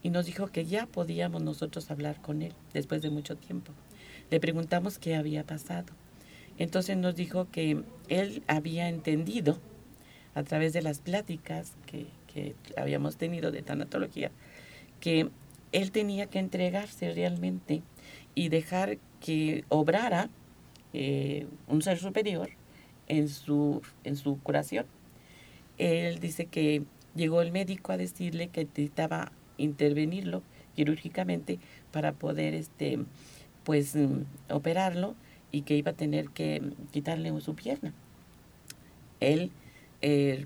y 0.01 0.09
nos 0.09 0.25
dijo 0.25 0.47
que 0.47 0.65
ya 0.65 0.87
podíamos 0.87 1.43
nosotros 1.43 1.91
hablar 1.91 2.19
con 2.23 2.41
él 2.41 2.53
después 2.73 3.03
de 3.03 3.11
mucho 3.11 3.35
tiempo. 3.35 3.71
Le 4.31 4.39
preguntamos 4.39 4.97
qué 4.97 5.15
había 5.15 5.43
pasado. 5.43 5.93
Entonces 6.57 6.97
nos 6.97 7.15
dijo 7.15 7.47
que 7.51 7.83
él 8.07 8.43
había 8.47 8.89
entendido 8.89 9.59
a 10.33 10.43
través 10.43 10.73
de 10.73 10.81
las 10.81 10.99
pláticas 10.99 11.73
que, 11.85 12.07
que 12.33 12.55
habíamos 12.77 13.17
tenido 13.17 13.51
de 13.51 13.61
tanatología, 13.61 14.31
que 14.99 15.29
él 15.71 15.91
tenía 15.91 16.27
que 16.27 16.39
entregarse 16.39 17.13
realmente 17.13 17.81
y 18.33 18.49
dejar 18.49 18.97
que 19.19 19.65
obrara 19.69 20.29
eh, 20.93 21.47
un 21.67 21.81
ser 21.81 21.97
superior 21.97 22.49
en 23.07 23.27
su, 23.27 23.81
en 24.03 24.15
su 24.15 24.39
curación. 24.39 24.85
Él 25.77 26.19
dice 26.19 26.45
que 26.45 26.83
llegó 27.15 27.41
el 27.41 27.51
médico 27.51 27.91
a 27.91 27.97
decirle 27.97 28.47
que 28.47 28.63
necesitaba 28.65 29.31
intervenirlo 29.57 30.41
quirúrgicamente 30.75 31.59
para 31.91 32.13
poder 32.13 32.53
este 32.53 32.99
pues 33.63 33.95
mm, 33.95 34.23
operarlo 34.49 35.15
y 35.51 35.61
que 35.61 35.75
iba 35.75 35.91
a 35.91 35.95
tener 35.95 36.29
que 36.29 36.61
quitarle 36.91 37.39
su 37.41 37.55
pierna. 37.55 37.93
Él, 39.19 39.51
eh, 40.01 40.45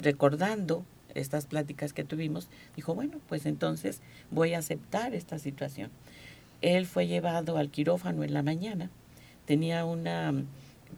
recordando 0.00 0.84
estas 1.14 1.46
pláticas 1.46 1.92
que 1.92 2.04
tuvimos, 2.04 2.48
dijo, 2.76 2.94
bueno, 2.94 3.18
pues 3.28 3.46
entonces 3.46 4.00
voy 4.30 4.54
a 4.54 4.58
aceptar 4.58 5.14
esta 5.14 5.38
situación. 5.38 5.90
Él 6.62 6.86
fue 6.86 7.06
llevado 7.06 7.56
al 7.58 7.70
quirófano 7.70 8.24
en 8.24 8.32
la 8.32 8.42
mañana, 8.42 8.90
tenía 9.44 9.84
una, 9.84 10.32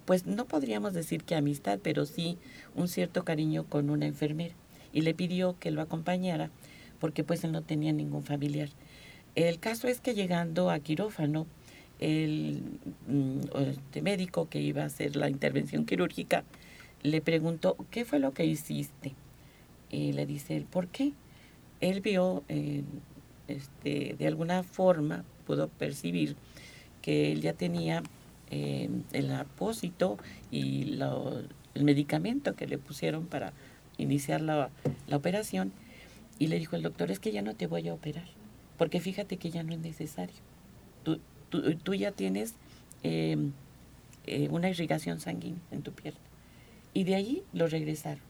pues 0.05 0.27
no 0.27 0.47
podríamos 0.47 0.93
decir 0.93 1.25
que 1.25 1.35
amistad, 1.35 1.79
pero 1.83 2.07
sí 2.07 2.39
un 2.75 2.89
cierto 2.89 3.25
cariño 3.25 3.65
con 3.65 3.91
una 3.91 4.07
enfermera 4.07 4.55
y 4.93 5.03
le 5.03 5.15
pidió 5.15 5.59
que 5.59 5.71
lo 5.71 5.83
acompañara 5.83 6.51
porque 7.01 7.25
pues 7.25 7.45
él 7.45 7.53
no 7.53 7.63
tenía 7.63 7.93
ningún 7.93 8.23
familiar. 8.23 8.69
El 9.39 9.61
caso 9.61 9.87
es 9.87 10.01
que 10.01 10.15
llegando 10.15 10.69
a 10.69 10.81
quirófano, 10.81 11.47
el 12.01 12.61
mm, 13.07 13.39
este 13.71 14.03
médico 14.03 14.49
que 14.49 14.61
iba 14.61 14.83
a 14.83 14.87
hacer 14.87 15.15
la 15.15 15.31
intervención 15.31 15.87
quirúrgica 15.87 16.43
le 17.05 17.21
preguntó, 17.21 17.77
¿qué 17.93 18.05
fue 18.05 18.19
lo 18.19 18.33
que 18.35 18.45
hiciste? 18.45 19.15
Y 19.93 20.11
le 20.11 20.27
dice 20.27 20.57
él, 20.57 20.65
¿por 20.65 20.89
qué? 20.89 21.13
Él 21.81 22.01
vio, 22.01 22.43
eh, 22.49 22.83
este, 23.47 24.17
de 24.19 24.27
alguna 24.27 24.65
forma, 24.65 25.25
pudo 25.47 25.69
percibir 25.69 26.35
que 27.01 27.31
él 27.31 27.41
ya 27.41 27.53
tenía 27.53 28.03
eh, 28.51 28.91
el 29.13 29.33
apósito 29.33 30.19
y 30.51 30.99
el 31.75 31.85
medicamento 31.85 32.57
que 32.57 32.67
le 32.67 32.79
pusieron 32.79 33.27
para 33.27 33.53
iniciar 33.99 34.41
la, 34.41 34.71
operación. 35.13 35.71
Y 36.41 36.49
le 36.49 36.59
dijo 36.59 36.75
el 36.75 36.83
doctor, 36.83 37.13
es 37.13 37.21
que 37.21 37.31
ya 37.31 37.43
no 37.43 37.55
te 37.55 37.69
voy 37.69 37.87
a 37.87 37.95
operar, 37.95 38.27
porque 38.79 39.01
fíjate 39.01 39.37
que 39.37 39.51
ya 39.51 39.63
no 39.63 39.75
es 39.75 39.81
necesario. 39.81 40.37
Tú, 41.03 41.21
tú, 41.83 41.95
ya 41.95 42.13
tienes 42.13 42.55
em, 43.03 43.53
eh, 44.27 44.49
una 44.51 44.71
irrigación 44.71 45.21
sanguínea 45.21 45.61
en 45.71 45.83
tu 45.83 45.93
pierna. 45.93 46.21
Y 46.95 47.05
de 47.05 47.15
ahí 47.15 47.43
lo 47.53 47.67
regresaron. 47.67 48.23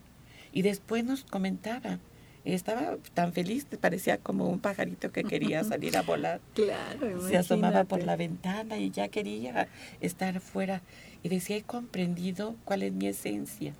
Y 0.52 0.62
después 0.62 1.04
nos 1.04 1.24
comentaba, 1.24 1.98
estaba 2.44 2.96
tan 3.14 3.32
feliz, 3.32 3.66
parecía 3.80 4.18
como 4.18 4.48
un 4.48 4.60
pajarito 4.60 5.12
que 5.12 5.24
quería 5.24 5.64
salir 5.64 5.96
a 5.96 6.02
volar. 6.02 6.40
Claro, 6.54 7.28
Se 7.28 7.36
asomaba 7.36 7.84
por 7.84 8.04
la 8.04 8.16
ventana 8.16 8.78
y 8.78 8.90
ya 8.90 9.08
quería 9.08 9.68
estar 10.00 10.40
fuera. 10.40 10.82
Y 11.22 11.28
decía, 11.28 11.56
he 11.56 11.62
comprendido 11.62 12.56
cuál 12.64 12.82
es 12.84 12.92
mi 12.92 13.08
esencia 13.08 13.74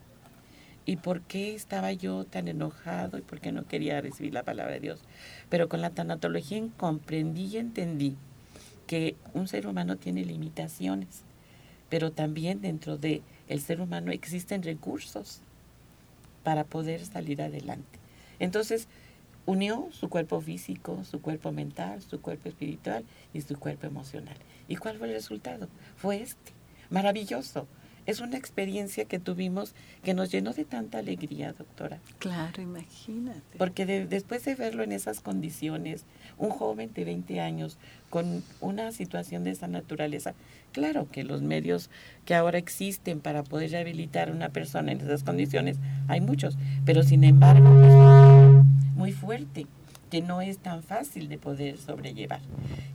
y 0.88 0.96
por 0.96 1.20
qué 1.20 1.54
estaba 1.54 1.92
yo 1.92 2.24
tan 2.24 2.48
enojado 2.48 3.18
y 3.18 3.20
por 3.20 3.40
qué 3.40 3.52
no 3.52 3.66
quería 3.66 4.00
recibir 4.00 4.32
la 4.32 4.42
palabra 4.42 4.72
de 4.72 4.80
Dios. 4.80 5.00
Pero 5.50 5.68
con 5.68 5.82
la 5.82 5.90
tanatología 5.90 6.66
comprendí 6.78 7.44
y 7.44 7.58
entendí 7.58 8.16
que 8.86 9.14
un 9.34 9.48
ser 9.48 9.66
humano 9.66 9.96
tiene 9.96 10.24
limitaciones, 10.24 11.24
pero 11.90 12.10
también 12.10 12.62
dentro 12.62 12.96
de 12.96 13.20
el 13.48 13.60
ser 13.60 13.82
humano 13.82 14.12
existen 14.12 14.62
recursos 14.62 15.42
para 16.42 16.64
poder 16.64 17.04
salir 17.04 17.42
adelante. 17.42 17.98
Entonces, 18.38 18.88
unió 19.44 19.90
su 19.92 20.08
cuerpo 20.08 20.40
físico, 20.40 21.04
su 21.04 21.20
cuerpo 21.20 21.52
mental, 21.52 22.00
su 22.00 22.22
cuerpo 22.22 22.48
espiritual 22.48 23.04
y 23.34 23.42
su 23.42 23.58
cuerpo 23.58 23.86
emocional. 23.86 24.38
¿Y 24.68 24.76
cuál 24.76 24.96
fue 24.96 25.08
el 25.08 25.12
resultado? 25.12 25.68
Fue 25.98 26.22
este, 26.22 26.52
maravilloso. 26.88 27.66
Es 28.08 28.20
una 28.20 28.38
experiencia 28.38 29.04
que 29.04 29.18
tuvimos 29.18 29.74
que 30.02 30.14
nos 30.14 30.32
llenó 30.32 30.54
de 30.54 30.64
tanta 30.64 30.96
alegría, 30.96 31.52
doctora. 31.52 31.98
Claro, 32.18 32.62
imagínate. 32.62 33.58
Porque 33.58 33.84
después 33.84 34.42
de 34.46 34.54
verlo 34.54 34.82
en 34.82 34.92
esas 34.92 35.20
condiciones, 35.20 36.06
un 36.38 36.48
joven 36.48 36.90
de 36.94 37.04
20 37.04 37.38
años 37.42 37.76
con 38.08 38.42
una 38.62 38.92
situación 38.92 39.44
de 39.44 39.50
esa 39.50 39.68
naturaleza, 39.68 40.32
claro 40.72 41.06
que 41.12 41.22
los 41.22 41.42
medios 41.42 41.90
que 42.24 42.34
ahora 42.34 42.56
existen 42.56 43.20
para 43.20 43.44
poder 43.44 43.72
rehabilitar 43.72 44.30
a 44.30 44.32
una 44.32 44.48
persona 44.48 44.90
en 44.92 45.02
esas 45.02 45.22
condiciones, 45.22 45.76
hay 46.08 46.22
muchos, 46.22 46.56
pero 46.86 47.02
sin 47.02 47.24
embargo 47.24 47.68
es 47.82 48.96
muy 48.96 49.12
fuerte 49.12 49.66
que 50.10 50.22
no 50.22 50.40
es 50.40 50.56
tan 50.56 50.82
fácil 50.82 51.28
de 51.28 51.36
poder 51.36 51.76
sobrellevar. 51.76 52.40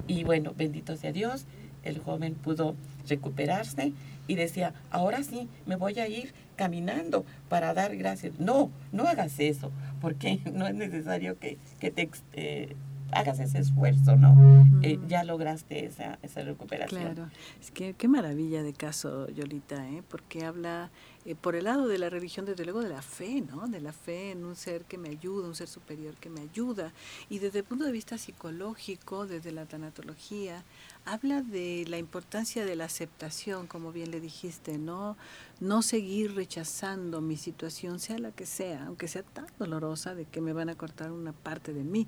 Y 0.07 0.23
bueno, 0.23 0.55
bendito 0.57 0.97
sea 0.97 1.11
Dios, 1.11 1.45
el 1.83 1.99
joven 1.99 2.35
pudo 2.35 2.75
recuperarse 3.07 3.93
y 4.27 4.35
decía, 4.35 4.73
ahora 4.89 5.23
sí, 5.23 5.49
me 5.65 5.75
voy 5.75 5.99
a 5.99 6.07
ir 6.07 6.33
caminando 6.55 7.25
para 7.49 7.73
dar 7.73 7.95
gracias. 7.97 8.39
No, 8.39 8.71
no 8.91 9.07
hagas 9.07 9.39
eso, 9.39 9.71
porque 10.01 10.39
no 10.53 10.67
es 10.67 10.75
necesario 10.75 11.37
que, 11.39 11.57
que 11.79 11.91
te 11.91 12.09
eh, 12.33 12.75
hagas 13.15 13.39
ese 13.39 13.59
esfuerzo, 13.59 14.15
¿no? 14.15 14.35
Eh, 14.81 14.99
ya 15.07 15.23
lograste 15.23 15.85
esa, 15.85 16.19
esa 16.21 16.41
recuperación. 16.41 17.01
Claro, 17.01 17.29
es 17.61 17.71
que 17.71 17.93
qué 17.93 18.07
maravilla 18.07 18.63
de 18.63 18.73
caso, 18.73 19.29
Yolita, 19.29 19.87
¿eh? 19.89 20.03
porque 20.09 20.45
habla 20.45 20.91
eh, 21.25 21.35
por 21.35 21.55
el 21.55 21.65
lado 21.65 21.87
de 21.87 21.97
la 21.97 22.09
religión, 22.09 22.45
desde 22.45 22.65
luego 22.65 22.81
de 22.81 22.89
la 22.89 23.01
fe, 23.01 23.41
¿no? 23.41 23.67
De 23.67 23.79
la 23.79 23.93
fe 23.93 24.31
en 24.31 24.43
un 24.43 24.55
ser 24.55 24.83
que 24.83 24.97
me 24.97 25.09
ayuda, 25.09 25.47
un 25.47 25.55
ser 25.55 25.69
superior 25.69 26.15
que 26.15 26.29
me 26.29 26.41
ayuda. 26.41 26.91
Y 27.29 27.39
desde 27.39 27.59
el 27.59 27.65
punto 27.65 27.85
de 27.85 27.93
vista 27.93 28.17
psicológico, 28.17 29.25
desde 29.25 29.53
la 29.53 29.65
tanatología, 29.65 30.63
habla 31.05 31.41
de 31.41 31.85
la 31.87 31.97
importancia 31.97 32.65
de 32.65 32.75
la 32.75 32.85
aceptación, 32.85 33.67
como 33.67 33.93
bien 33.93 34.11
le 34.11 34.19
dijiste, 34.19 34.77
¿no? 34.77 35.15
No 35.61 35.81
seguir 35.81 36.35
rechazando 36.35 37.21
mi 37.21 37.37
situación, 37.37 37.99
sea 37.99 38.19
la 38.19 38.31
que 38.31 38.45
sea, 38.45 38.85
aunque 38.87 39.07
sea 39.07 39.23
tan 39.23 39.47
dolorosa 39.57 40.15
de 40.15 40.25
que 40.25 40.41
me 40.41 40.51
van 40.51 40.69
a 40.69 40.75
cortar 40.75 41.11
una 41.11 41.31
parte 41.31 41.73
de 41.73 41.83
mí 41.83 42.07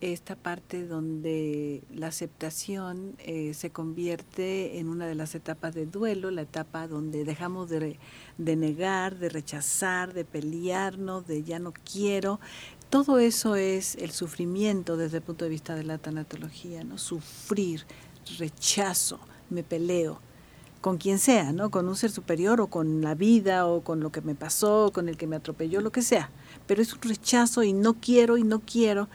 esta 0.00 0.36
parte 0.36 0.86
donde 0.86 1.82
la 1.92 2.08
aceptación 2.08 3.16
eh, 3.18 3.52
se 3.54 3.70
convierte 3.70 4.78
en 4.78 4.88
una 4.88 5.06
de 5.06 5.14
las 5.14 5.34
etapas 5.34 5.74
de 5.74 5.86
duelo, 5.86 6.30
la 6.30 6.42
etapa 6.42 6.86
donde 6.86 7.24
dejamos 7.24 7.68
de, 7.68 7.98
de, 8.38 8.56
negar, 8.56 9.18
de 9.18 9.28
rechazar, 9.28 10.12
de 10.12 10.24
pelearnos, 10.24 11.26
de 11.26 11.42
ya 11.42 11.58
no 11.58 11.72
quiero. 11.72 12.38
Todo 12.90 13.18
eso 13.18 13.56
es 13.56 13.96
el 13.96 14.12
sufrimiento 14.12 14.96
desde 14.96 15.18
el 15.18 15.22
punto 15.22 15.44
de 15.44 15.50
vista 15.50 15.74
de 15.74 15.84
la 15.84 15.98
tanatología, 15.98 16.84
¿no? 16.84 16.96
Sufrir, 16.96 17.84
rechazo, 18.38 19.18
me 19.50 19.62
peleo 19.62 20.20
con 20.80 20.96
quien 20.96 21.18
sea, 21.18 21.52
¿no? 21.52 21.70
Con 21.70 21.88
un 21.88 21.96
ser 21.96 22.10
superior 22.10 22.60
o 22.60 22.68
con 22.68 23.02
la 23.02 23.14
vida 23.14 23.66
o 23.66 23.82
con 23.82 24.00
lo 24.00 24.12
que 24.12 24.20
me 24.20 24.34
pasó, 24.34 24.92
con 24.92 25.08
el 25.08 25.16
que 25.16 25.26
me 25.26 25.36
atropelló, 25.36 25.80
lo 25.80 25.90
que 25.90 26.02
sea. 26.02 26.30
Pero 26.66 26.82
es 26.82 26.92
un 26.92 27.02
rechazo 27.02 27.62
y 27.62 27.72
no 27.72 27.94
quiero 27.94 28.36
y 28.36 28.44
no 28.44 28.60
quiero. 28.60 29.08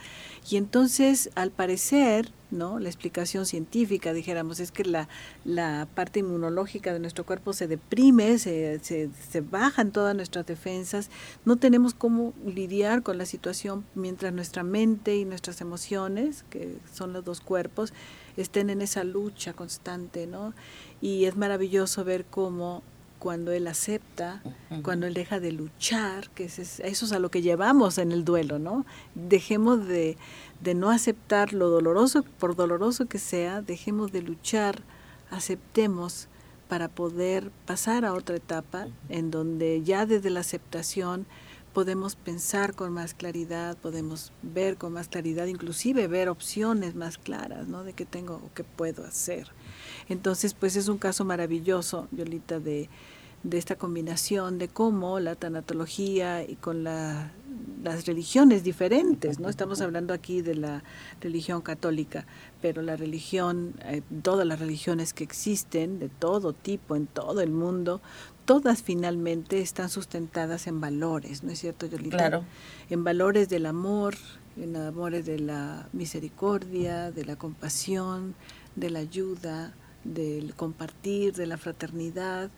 Y 0.49 0.57
entonces, 0.57 1.29
al 1.35 1.51
parecer, 1.51 2.29
¿no? 2.51 2.79
La 2.79 2.89
explicación 2.89 3.45
científica, 3.45 4.13
dijéramos, 4.13 4.59
es 4.59 4.71
que 4.71 4.83
la, 4.83 5.07
la 5.43 5.87
parte 5.95 6.19
inmunológica 6.19 6.93
de 6.93 6.99
nuestro 6.99 7.25
cuerpo 7.25 7.53
se 7.53 7.67
deprime, 7.67 8.37
se, 8.37 8.79
se, 8.79 9.09
se, 9.29 9.41
bajan 9.41 9.91
todas 9.91 10.15
nuestras 10.15 10.45
defensas, 10.45 11.09
no 11.45 11.55
tenemos 11.55 11.93
cómo 11.93 12.33
lidiar 12.45 13.03
con 13.03 13.17
la 13.17 13.25
situación 13.25 13.85
mientras 13.95 14.33
nuestra 14.33 14.63
mente 14.63 15.15
y 15.15 15.25
nuestras 15.25 15.61
emociones, 15.61 16.43
que 16.49 16.75
son 16.93 17.13
los 17.13 17.25
dos 17.25 17.41
cuerpos, 17.41 17.93
estén 18.37 18.69
en 18.69 18.81
esa 18.81 19.03
lucha 19.03 19.53
constante, 19.53 20.27
¿no? 20.27 20.53
Y 21.01 21.25
es 21.25 21.35
maravilloso 21.35 22.03
ver 22.03 22.25
cómo 22.25 22.83
cuando 23.23 23.53
él 23.53 23.67
acepta, 23.67 24.43
cuando 24.81 25.07
él 25.07 25.13
deja 25.13 25.39
de 25.39 25.53
luchar, 25.53 26.29
que 26.31 26.43
es, 26.43 26.59
eso 26.59 27.05
es 27.05 27.11
a 27.13 27.19
lo 27.19 27.31
que 27.31 27.41
llevamos 27.41 27.97
en 27.97 28.11
el 28.11 28.25
duelo, 28.25 28.59
¿no? 28.59 28.85
Dejemos 29.15 29.87
de, 29.87 30.17
de 30.59 30.73
no 30.73 30.91
aceptar 30.91 31.53
lo 31.53 31.69
doloroso, 31.69 32.23
por 32.37 32.57
doloroso 32.57 33.05
que 33.05 33.19
sea, 33.19 33.61
dejemos 33.61 34.11
de 34.11 34.23
luchar, 34.23 34.83
aceptemos 35.31 36.27
para 36.67 36.89
poder 36.89 37.49
pasar 37.65 38.03
a 38.03 38.13
otra 38.13 38.35
etapa 38.35 38.87
en 39.07 39.31
donde 39.31 39.81
ya 39.83 40.05
desde 40.05 40.29
la 40.29 40.41
aceptación 40.41 41.25
podemos 41.73 42.17
pensar 42.17 42.75
con 42.75 42.91
más 42.91 43.13
claridad, 43.13 43.77
podemos 43.77 44.33
ver 44.41 44.75
con 44.75 44.91
más 44.91 45.07
claridad, 45.07 45.47
inclusive 45.47 46.07
ver 46.07 46.27
opciones 46.27 46.93
más 46.93 47.17
claras, 47.17 47.67
¿no? 47.67 47.85
De 47.85 47.93
qué 47.93 48.05
tengo 48.05 48.35
o 48.35 48.51
qué 48.53 48.65
puedo 48.65 49.05
hacer. 49.05 49.49
Entonces, 50.07 50.53
pues 50.53 50.75
es 50.75 50.87
un 50.87 50.97
caso 50.97 51.25
maravilloso, 51.25 52.07
Violita, 52.11 52.59
de, 52.59 52.89
de 53.43 53.57
esta 53.57 53.75
combinación 53.75 54.57
de 54.57 54.69
cómo 54.69 55.19
la 55.19 55.35
tanatología 55.35 56.43
y 56.43 56.55
con 56.55 56.83
la, 56.83 57.31
las 57.83 58.05
religiones 58.05 58.63
diferentes, 58.63 59.39
¿no? 59.39 59.49
Estamos 59.49 59.81
hablando 59.81 60.13
aquí 60.13 60.41
de 60.41 60.55
la 60.55 60.83
religión 61.19 61.61
católica, 61.61 62.25
pero 62.61 62.81
la 62.81 62.95
religión, 62.95 63.73
eh, 63.83 64.01
todas 64.21 64.47
las 64.47 64.59
religiones 64.59 65.13
que 65.13 65.25
existen, 65.25 65.99
de 65.99 66.07
todo 66.07 66.53
tipo, 66.53 66.95
en 66.95 67.05
todo 67.05 67.41
el 67.41 67.51
mundo, 67.51 68.01
todas 68.45 68.81
finalmente 68.81 69.59
están 69.59 69.89
sustentadas 69.89 70.67
en 70.67 70.79
valores, 70.79 71.43
¿no 71.43 71.51
es 71.51 71.59
cierto, 71.59 71.85
Yolita? 71.85 72.17
Claro. 72.17 72.45
En 72.89 73.03
valores 73.03 73.49
del 73.49 73.65
amor, 73.65 74.15
en 74.55 74.75
amores 74.77 75.25
de 75.25 75.39
la 75.39 75.89
misericordia, 75.91 77.11
de 77.11 77.25
la 77.25 77.35
compasión, 77.35 78.35
de 78.75 78.89
la 78.89 78.99
ayuda, 78.99 79.73
del 80.03 80.53
compartir, 80.55 81.33
de 81.33 81.47
la 81.47 81.57
fraternidad. 81.57 82.49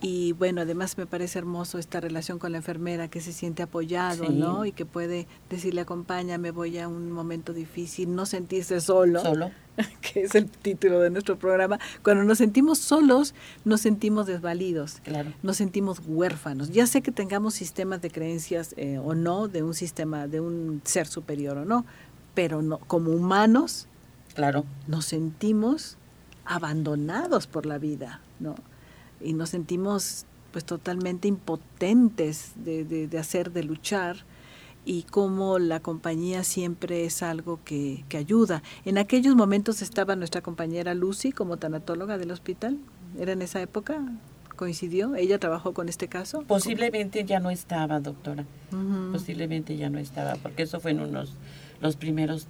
Y 0.00 0.32
bueno, 0.32 0.60
además 0.60 0.98
me 0.98 1.06
parece 1.06 1.38
hermoso 1.38 1.78
esta 1.78 2.00
relación 2.00 2.38
con 2.38 2.52
la 2.52 2.58
enfermera 2.58 3.08
que 3.08 3.20
se 3.20 3.32
siente 3.32 3.62
apoyado, 3.62 4.28
¿no? 4.28 4.66
Y 4.66 4.72
que 4.72 4.84
puede 4.84 5.26
decirle, 5.48 5.80
acompáñame, 5.80 6.50
voy 6.50 6.78
a 6.78 6.88
un 6.88 7.10
momento 7.10 7.52
difícil, 7.52 8.14
no 8.14 8.26
sentirse 8.26 8.80
solo. 8.80 9.20
Solo. 9.20 9.50
Que 10.00 10.22
es 10.22 10.36
el 10.36 10.48
título 10.48 11.00
de 11.00 11.10
nuestro 11.10 11.36
programa. 11.36 11.80
Cuando 12.04 12.22
nos 12.22 12.38
sentimos 12.38 12.78
solos, 12.78 13.34
nos 13.64 13.80
sentimos 13.80 14.26
desvalidos. 14.26 15.00
Claro. 15.02 15.32
Nos 15.42 15.56
sentimos 15.56 16.00
huérfanos. 16.06 16.70
Ya 16.70 16.86
sé 16.86 17.02
que 17.02 17.10
tengamos 17.10 17.54
sistemas 17.54 18.00
de 18.00 18.10
creencias 18.10 18.74
eh, 18.76 18.98
o 18.98 19.16
no, 19.16 19.48
de 19.48 19.64
un 19.64 19.74
sistema, 19.74 20.28
de 20.28 20.38
un 20.38 20.80
ser 20.84 21.08
superior 21.08 21.58
o 21.58 21.64
no, 21.64 21.84
pero 22.34 22.62
no, 22.62 22.78
como 22.78 23.10
humanos, 23.10 23.88
claro. 24.34 24.64
nos 24.86 25.06
sentimos 25.06 25.96
abandonados 26.44 27.46
por 27.46 27.66
la 27.66 27.78
vida, 27.78 28.20
¿no? 28.38 28.54
Y 29.24 29.32
nos 29.32 29.50
sentimos 29.50 30.26
pues 30.52 30.64
totalmente 30.64 31.26
impotentes 31.26 32.52
de, 32.54 32.84
de, 32.84 33.18
hacer, 33.18 33.50
de 33.50 33.64
luchar, 33.64 34.18
y 34.84 35.02
cómo 35.02 35.58
la 35.58 35.80
compañía 35.80 36.44
siempre 36.44 37.04
es 37.06 37.22
algo 37.22 37.58
que, 37.64 38.04
que, 38.08 38.18
ayuda. 38.18 38.62
En 38.84 38.98
aquellos 38.98 39.34
momentos 39.34 39.82
estaba 39.82 40.14
nuestra 40.14 40.42
compañera 40.42 40.94
Lucy 40.94 41.32
como 41.32 41.56
tanatóloga 41.56 42.18
del 42.18 42.30
hospital, 42.30 42.78
¿era 43.18 43.32
en 43.32 43.42
esa 43.42 43.60
época? 43.62 44.00
¿Coincidió? 44.54 45.16
¿Ella 45.16 45.40
trabajó 45.40 45.74
con 45.74 45.88
este 45.88 46.06
caso? 46.06 46.42
Posiblemente 46.42 47.24
ya 47.24 47.40
no 47.40 47.50
estaba, 47.50 47.98
doctora. 47.98 48.44
Posiblemente 49.10 49.76
ya 49.76 49.90
no 49.90 49.98
estaba, 49.98 50.36
porque 50.36 50.62
eso 50.62 50.78
fue 50.78 50.92
en 50.92 51.00
unos 51.00 51.34
los 51.80 51.96
primeros 51.96 52.46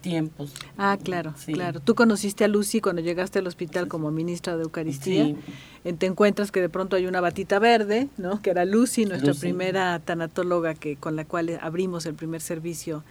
tiempos. 0.00 0.52
Ah, 0.76 0.98
claro, 1.02 1.34
claro. 1.46 1.80
Tú 1.80 1.94
conociste 1.94 2.44
a 2.44 2.48
Lucy 2.48 2.80
cuando 2.80 3.02
llegaste 3.02 3.38
al 3.38 3.46
hospital 3.46 3.88
como 3.88 4.10
ministra 4.10 4.56
de 4.56 4.64
Eucaristía. 4.64 5.26
Sí. 5.26 5.92
Te 5.92 6.06
encuentras 6.06 6.50
que 6.50 6.60
de 6.60 6.68
pronto 6.68 6.96
hay 6.96 7.06
una 7.06 7.20
batita 7.20 7.58
verde, 7.58 8.08
¿no? 8.16 8.42
Que 8.42 8.50
era 8.50 8.64
Lucy, 8.64 9.06
nuestra 9.06 9.34
primera 9.34 9.98
tanatóloga 10.00 10.74
que 10.74 10.96
con 10.96 11.16
la 11.16 11.24
cual 11.24 11.58
abrimos 11.62 12.06
el 12.06 12.14
primer 12.14 12.40
servicio. 12.40 13.04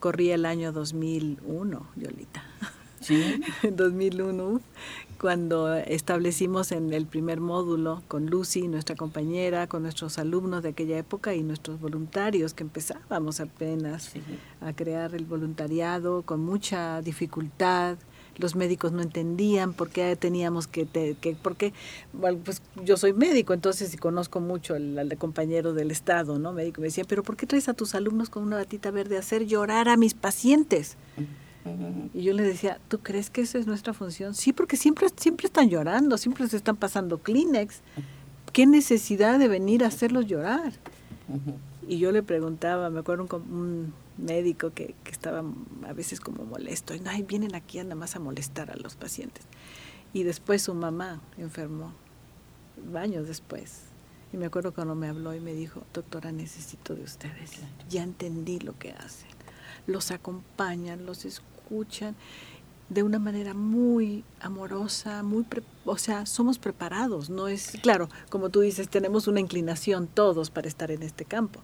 Corría 0.00 0.36
el 0.36 0.46
año 0.46 0.72
2001, 0.72 1.86
Yolita. 1.96 2.44
Sí. 3.00 3.40
en 3.62 3.76
2001, 3.76 4.60
cuando 5.20 5.74
establecimos 5.74 6.70
en 6.72 6.92
el 6.92 7.06
primer 7.06 7.40
módulo 7.40 8.02
con 8.08 8.26
Lucy, 8.26 8.68
nuestra 8.68 8.94
compañera, 8.96 9.66
con 9.66 9.82
nuestros 9.82 10.18
alumnos 10.18 10.62
de 10.62 10.70
aquella 10.70 10.96
época 10.96 11.34
y 11.34 11.42
nuestros 11.42 11.80
voluntarios 11.80 12.54
que 12.54 12.62
empezábamos 12.62 13.40
apenas 13.40 14.12
a 14.60 14.72
crear 14.72 15.14
el 15.14 15.24
voluntariado 15.24 16.22
con 16.22 16.40
mucha 16.40 17.02
dificultad. 17.02 17.98
Los 18.36 18.54
médicos 18.54 18.92
no 18.92 19.02
entendían 19.02 19.72
por 19.72 19.90
qué 19.90 20.14
teníamos 20.14 20.68
que, 20.68 20.86
que 20.86 21.36
porque, 21.42 21.72
bueno, 22.12 22.38
pues 22.44 22.62
yo 22.84 22.96
soy 22.96 23.12
médico, 23.12 23.52
entonces 23.52 23.92
y 23.92 23.96
conozco 23.96 24.38
mucho 24.38 24.74
al, 24.74 24.96
al, 24.96 25.18
compañero 25.18 25.72
del 25.72 25.90
Estado, 25.90 26.38
¿no? 26.38 26.52
Médico, 26.52 26.80
me 26.80 26.86
decía, 26.86 27.02
pero 27.02 27.24
¿por 27.24 27.36
qué 27.36 27.46
traes 27.46 27.68
a 27.68 27.74
tus 27.74 27.96
alumnos 27.96 28.30
con 28.30 28.44
una 28.44 28.54
batita 28.54 28.92
verde 28.92 29.16
a 29.16 29.20
hacer 29.20 29.46
llorar 29.46 29.88
a 29.88 29.96
mis 29.96 30.14
pacientes? 30.14 30.96
Y 32.14 32.22
yo 32.22 32.32
le 32.32 32.42
decía, 32.42 32.80
¿tú 32.88 33.00
crees 33.00 33.30
que 33.30 33.42
esa 33.42 33.58
es 33.58 33.66
nuestra 33.66 33.92
función? 33.92 34.34
Sí, 34.34 34.52
porque 34.52 34.76
siempre, 34.76 35.08
siempre 35.16 35.46
están 35.46 35.68
llorando, 35.68 36.16
siempre 36.16 36.48
se 36.48 36.56
están 36.56 36.76
pasando 36.76 37.18
Kleenex. 37.18 37.80
¿Qué 38.52 38.66
necesidad 38.66 39.38
de 39.38 39.48
venir 39.48 39.84
a 39.84 39.88
hacerlos 39.88 40.26
llorar? 40.26 40.72
Y 41.86 41.98
yo 41.98 42.10
le 42.10 42.22
preguntaba, 42.22 42.90
me 42.90 43.00
acuerdo 43.00 43.26
un, 43.30 43.52
un 43.54 43.94
médico 44.16 44.72
que, 44.74 44.94
que, 45.04 45.10
estaba 45.10 45.44
a 45.86 45.92
veces 45.92 46.20
como 46.20 46.44
molesto, 46.44 46.94
y 46.94 47.00
no, 47.00 47.10
vienen 47.26 47.54
aquí 47.54 47.78
nada 47.78 47.94
más 47.94 48.16
a 48.16 48.18
molestar 48.18 48.70
a 48.70 48.76
los 48.76 48.96
pacientes. 48.96 49.44
Y 50.12 50.22
después 50.22 50.62
su 50.62 50.74
mamá 50.74 51.20
enfermó, 51.36 51.92
años 52.94 53.28
después. 53.28 53.82
Y 54.32 54.36
me 54.36 54.46
acuerdo 54.46 54.72
cuando 54.72 54.94
me 54.94 55.08
habló 55.08 55.34
y 55.34 55.40
me 55.40 55.54
dijo, 55.54 55.82
doctora, 55.92 56.32
necesito 56.32 56.94
de 56.94 57.02
ustedes. 57.02 57.52
Ya 57.88 58.02
entendí 58.02 58.58
lo 58.60 58.78
que 58.78 58.92
hacen. 58.92 59.37
Los 59.88 60.12
acompañan, 60.12 61.04
los 61.04 61.24
escuchan 61.24 62.14
de 62.88 63.02
una 63.02 63.18
manera 63.18 63.52
muy 63.52 64.24
amorosa, 64.40 65.22
muy, 65.22 65.44
o 65.84 65.98
sea, 65.98 66.24
somos 66.24 66.58
preparados, 66.58 67.28
no 67.28 67.48
es, 67.48 67.72
claro, 67.82 68.08
como 68.30 68.48
tú 68.48 68.60
dices, 68.60 68.88
tenemos 68.88 69.26
una 69.28 69.40
inclinación 69.40 70.06
todos 70.06 70.50
para 70.50 70.68
estar 70.68 70.90
en 70.90 71.02
este 71.02 71.24
campo, 71.24 71.60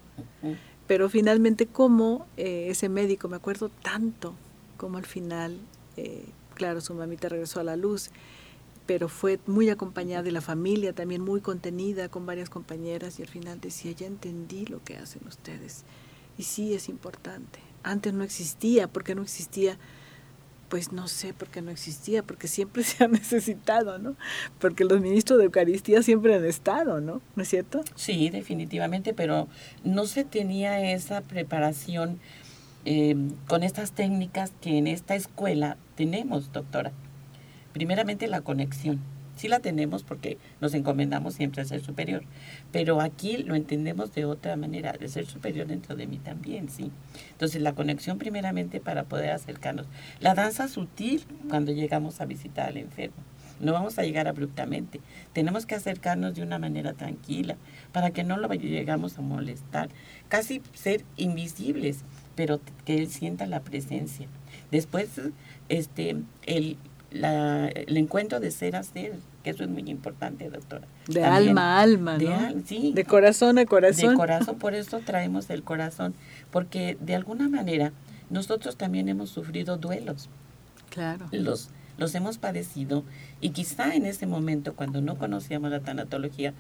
pero 0.87 1.09
finalmente 1.09 1.67
como 1.67 2.27
eh, 2.37 2.67
ese 2.69 2.91
médico, 2.91 3.29
me 3.29 3.37
acuerdo 3.37 3.71
tanto 3.71 4.35
como 4.77 4.99
al 4.99 5.07
final, 5.07 5.59
eh, 5.97 6.27
claro, 6.55 6.83
su 6.83 6.93
mamita 6.93 7.31
regresó 7.31 7.61
a 7.61 7.65
la 7.65 7.77
luz, 7.77 8.11
pero 8.85 9.09
fue 9.09 9.41
muy 9.47 9.71
acompañada 9.71 10.23
de 10.23 10.33
la 10.33 10.43
familia, 10.43 10.93
también 10.93 11.23
muy 11.23 11.41
contenida 11.41 12.11
con 12.11 12.27
varias 12.27 12.51
compañeras 12.51 13.19
y 13.19 13.23
al 13.23 13.29
final 13.29 13.61
decía, 13.63 13.93
ya 13.93 14.07
entendí 14.07 14.67
lo 14.67 14.85
que 14.85 14.99
hacen 14.99 15.27
ustedes 15.27 15.85
y 16.37 16.43
sí 16.43 16.75
es 16.75 16.91
importante. 16.91 17.61
Antes 17.85 18.13
no 18.13 18.25
existía, 18.25 18.89
porque 18.89 19.15
no 19.15 19.23
existía 19.23 19.79
pues 20.75 20.91
no 20.91 21.07
sé 21.07 21.33
por 21.33 21.47
qué 21.49 21.63
no 21.63 21.71
existía, 21.71 22.25
porque 22.25 22.49
siempre 22.49 22.83
se 22.85 23.05
ha 23.05 23.07
necesitado, 23.07 23.99
¿no? 23.99 24.17
Porque 24.59 24.85
los 24.85 25.01
ministros 25.01 25.39
de 25.39 25.45
Eucaristía 25.45 26.03
siempre 26.03 26.35
han 26.35 26.45
estado, 26.45 27.01
¿no? 27.01 27.21
¿No 27.37 27.43
es 27.45 27.49
cierto? 27.49 27.85
Sí, 27.95 28.29
definitivamente, 28.31 29.15
pero 29.15 29.47
no 29.85 30.07
se 30.07 30.25
tenía 30.25 30.93
esa 30.93 31.21
preparación 31.21 32.19
eh, 32.87 33.15
con 33.47 33.63
estas 33.63 33.93
técnicas 33.93 34.53
que 34.61 34.77
en 34.79 34.89
esta 34.89 35.15
escuela 35.15 35.77
tenemos, 35.95 36.53
doctora. 36.53 36.91
Primeramente 37.73 38.27
la 38.27 38.41
conexión 38.41 39.01
sí 39.37 39.49
la 39.49 39.61
tenemos 39.61 40.03
porque 40.03 40.39
nos 40.61 40.75
encomendamos 40.75 41.35
siempre 41.35 41.63
a 41.63 41.65
ser 41.65 41.81
superior, 41.81 42.25
pero 42.73 43.01
aquí 43.01 43.39
lo 43.39 43.55
entendemos 43.55 44.13
de 44.15 44.25
otra 44.25 44.57
manera, 44.57 44.93
de 44.93 45.09
ser 45.09 45.27
superior 45.27 45.67
dentro 45.67 45.97
de 45.97 46.07
mí 46.07 46.19
también, 46.19 46.69
sí. 46.69 46.91
Entonces 47.33 47.63
la 47.63 47.75
conexión 47.75 48.19
primeramente 48.19 48.81
para 48.81 49.05
poder 49.05 49.31
acercarnos. 49.31 49.87
La 50.21 50.35
danza 50.35 50.69
sutil 50.69 51.25
cuando 51.49 51.73
llegamos 51.73 52.21
a 52.21 52.27
visitar 52.27 52.69
al 52.69 52.77
enfermo. 52.77 53.17
No 53.61 53.73
vamos 53.73 53.99
a 53.99 54.03
llegar 54.03 54.27
abruptamente. 54.27 55.01
Tenemos 55.33 55.65
que 55.65 55.77
acercarnos 55.77 56.35
de 56.35 56.43
una 56.43 56.59
manera 56.59 56.93
tranquila 56.93 57.57
para 57.93 58.11
que 58.11 58.25
no 58.25 58.37
lo 58.37 58.53
llegamos 58.53 59.19
a 59.19 59.23
molestar. 59.23 59.89
Casi 60.29 60.61
ser 60.73 61.05
invisibles, 61.17 62.05
pero 62.35 62.61
que 62.85 62.99
él 62.99 63.09
sienta 63.09 63.47
la 63.47 63.61
presencia. 63.61 64.27
Después, 64.71 65.21
este, 65.69 66.17
el, 66.47 66.77
la, 67.15 67.69
el 67.69 67.97
encuentro 67.97 68.41
de 68.41 68.51
ser 68.51 68.75
a 68.77 68.83
ser, 68.83 69.13
que 69.45 69.51
eso 69.51 69.63
es 69.63 69.71
muy 69.71 69.89
importante, 69.89 70.51
doctora. 70.51 70.87
De 71.07 71.25
alma 71.25 71.79
a 71.79 71.83
alma, 71.83 72.19
de 72.19 72.29
¿no? 72.29 72.63
sí, 72.67 72.93
de 72.93 73.05
corazón 73.05 73.59
a 73.59 73.67
corazón. 73.67 74.11
De 74.11 74.17
corazón, 74.17 74.59
por 74.59 74.75
eso 74.75 74.99
traemos 74.99 75.49
el 75.49 75.63
corazón, 75.63 76.15
porque 76.51 76.99
de 77.01 77.15
alguna 77.15 77.49
manera 77.49 77.93
nosotros 78.31 78.77
también 78.77 79.09
hemos 79.09 79.31
sufrido 79.31 79.77
duelos. 79.77 80.29
Claro. 80.91 81.27
Los, 81.31 81.71
los 81.99 82.15
hemos 82.17 82.39
padecido 82.39 83.05
y 83.41 83.51
quizá 83.51 83.95
en 83.95 84.07
ese 84.07 84.27
momento, 84.27 84.75
cuando 84.75 85.01
no 85.01 85.17
conocíamos 85.17 85.71
la 85.71 85.81
tanatología, 85.81 86.53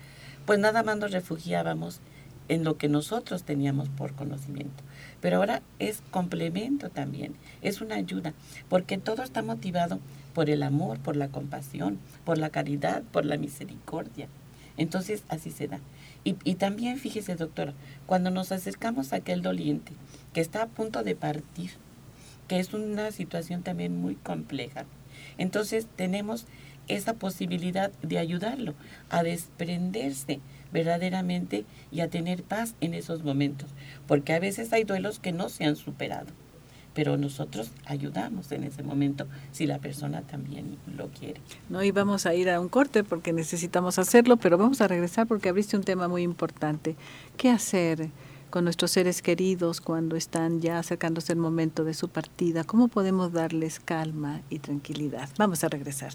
pues 0.46 0.60
nada 0.60 0.84
más 0.84 0.96
nos 0.98 1.10
refugiábamos 1.10 2.00
en 2.48 2.62
lo 2.62 2.76
que 2.76 2.88
nosotros 2.88 3.42
teníamos 3.42 3.88
por 3.88 4.14
conocimiento. 4.14 4.84
Pero 5.20 5.38
ahora 5.38 5.62
es 5.78 6.02
complemento 6.10 6.90
también, 6.90 7.34
es 7.62 7.80
una 7.80 7.96
ayuda, 7.96 8.34
porque 8.68 8.98
todo 8.98 9.22
está 9.22 9.42
motivado 9.42 9.98
por 10.34 10.50
el 10.50 10.62
amor, 10.62 10.98
por 10.98 11.16
la 11.16 11.28
compasión, 11.28 11.98
por 12.24 12.38
la 12.38 12.50
caridad, 12.50 13.02
por 13.04 13.24
la 13.24 13.36
misericordia. 13.36 14.28
Entonces 14.76 15.22
así 15.28 15.50
se 15.50 15.68
da. 15.68 15.80
Y, 16.24 16.54
también 16.54 16.98
fíjese, 16.98 17.36
doctora, 17.36 17.74
cuando 18.06 18.30
nos 18.30 18.50
acercamos 18.50 19.12
a 19.12 19.16
aquel 19.16 19.42
doliente 19.42 19.92
que 20.32 20.40
está 20.40 20.62
a 20.62 20.68
punto 20.68 21.02
de 21.02 21.14
partir, 21.14 21.72
que 22.48 22.58
es 22.58 22.72
una 22.72 23.12
situación 23.12 23.62
también 23.62 24.00
muy 24.00 24.14
compleja, 24.14 24.86
entonces 25.36 25.86
tenemos 25.96 26.46
esa 26.88 27.14
posibilidad 27.14 27.92
de 28.02 28.18
ayudarlo 28.18 28.74
a 29.10 29.22
desprenderse 29.22 30.40
verdaderamente 30.72 31.66
y 31.92 32.00
a 32.00 32.08
tener 32.08 32.42
paz 32.42 32.74
en 32.80 32.94
esos 32.94 33.22
momentos, 33.22 33.68
porque 34.06 34.32
a 34.32 34.40
veces 34.40 34.72
hay 34.72 34.84
duelos 34.84 35.18
que 35.18 35.32
no 35.32 35.50
se 35.50 35.64
han 35.64 35.76
superado 35.76 36.32
pero 36.94 37.16
nosotros 37.16 37.70
ayudamos 37.86 38.50
en 38.52 38.64
ese 38.64 38.82
momento 38.82 39.26
si 39.52 39.66
la 39.66 39.78
persona 39.78 40.22
también 40.22 40.78
lo 40.96 41.08
quiere. 41.08 41.40
No, 41.68 41.82
y 41.82 41.90
vamos 41.90 42.26
a 42.26 42.34
ir 42.34 42.48
a 42.50 42.60
un 42.60 42.68
corte 42.68 43.04
porque 43.04 43.32
necesitamos 43.32 43.98
hacerlo, 43.98 44.36
pero 44.36 44.56
vamos 44.56 44.80
a 44.80 44.88
regresar 44.88 45.26
porque 45.26 45.48
abriste 45.48 45.76
un 45.76 45.84
tema 45.84 46.08
muy 46.08 46.22
importante. 46.22 46.96
¿Qué 47.36 47.50
hacer 47.50 48.10
con 48.50 48.64
nuestros 48.64 48.92
seres 48.92 49.20
queridos 49.20 49.80
cuando 49.80 50.14
están 50.14 50.60
ya 50.60 50.78
acercándose 50.78 51.32
el 51.32 51.38
momento 51.38 51.84
de 51.84 51.94
su 51.94 52.08
partida? 52.08 52.64
¿Cómo 52.64 52.88
podemos 52.88 53.32
darles 53.32 53.80
calma 53.80 54.42
y 54.48 54.60
tranquilidad? 54.60 55.28
Vamos 55.36 55.64
a 55.64 55.68
regresar. 55.68 56.12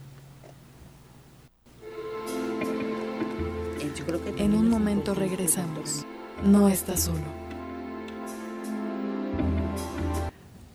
En 4.38 4.54
un 4.54 4.70
momento 4.70 5.14
regresamos. 5.14 6.06
No 6.44 6.70
estás 6.70 7.02
solo. 7.02 7.49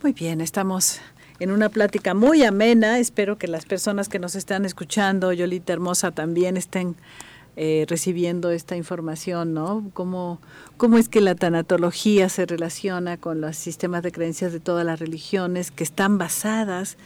Muy 0.05 0.13
bien, 0.13 0.43
estamos 0.43 1.01
en 1.41 1.51
una 1.51 1.71
plática 1.71 2.13
muy 2.13 2.45
amena. 2.45 2.99
Espero 2.99 3.39
que 3.39 3.49
las 3.49 3.65
personas 3.65 4.11
que 4.11 4.19
nos 4.19 4.35
están 4.35 4.67
escuchando, 4.67 5.33
Yolita 5.33 5.73
Hermosa, 5.73 6.11
también 6.11 6.59
estén 6.59 6.95
eh, 7.57 7.87
recibiendo 7.89 8.51
esta 8.51 8.77
información, 8.77 9.55
¿no? 9.55 9.91
¿Cómo, 9.95 10.43
¿Cómo 10.77 10.99
es 10.99 11.09
que 11.09 11.23
la 11.23 11.35
tanatología 11.35 12.29
se 12.29 12.45
relaciona 12.45 13.17
con 13.17 13.41
los 13.41 13.57
sistemas 13.57 14.03
de 14.03 14.13
creencias 14.13 14.53
de 14.53 14.61
todas 14.61 14.85
las 14.85 15.01
religiones 15.01 15.71
que 15.71 15.85
están 15.85 16.19
basadas, 16.19 16.99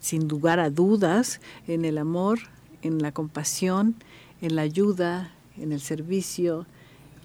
sin 0.00 0.26
lugar 0.26 0.58
a 0.58 0.70
dudas, 0.70 1.40
en 1.68 1.84
el 1.84 1.98
amor, 1.98 2.40
en 2.82 3.00
la 3.00 3.12
compasión, 3.12 3.94
en 4.42 4.56
la 4.56 4.62
ayuda, 4.62 5.30
en 5.56 5.70
el 5.70 5.80
servicio, 5.80 6.66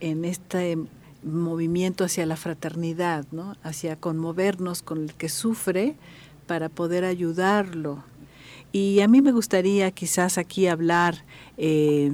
en 0.02 0.24
este 0.24 0.78
movimiento 1.26 2.04
hacia 2.06 2.26
la 2.26 2.38
fraternidad, 2.38 3.26
¿no? 3.32 3.56
hacia 3.64 3.96
conmovernos 3.96 4.82
con 4.82 5.04
el 5.04 5.14
que 5.14 5.28
sufre 5.28 5.96
para 6.48 6.70
poder 6.70 7.04
ayudarlo. 7.04 8.04
Y 8.72 9.00
a 9.02 9.08
mí 9.08 9.22
me 9.22 9.32
gustaría 9.32 9.90
quizás 9.92 10.38
aquí 10.38 10.68
hablar 10.68 11.26
eh, 11.58 12.14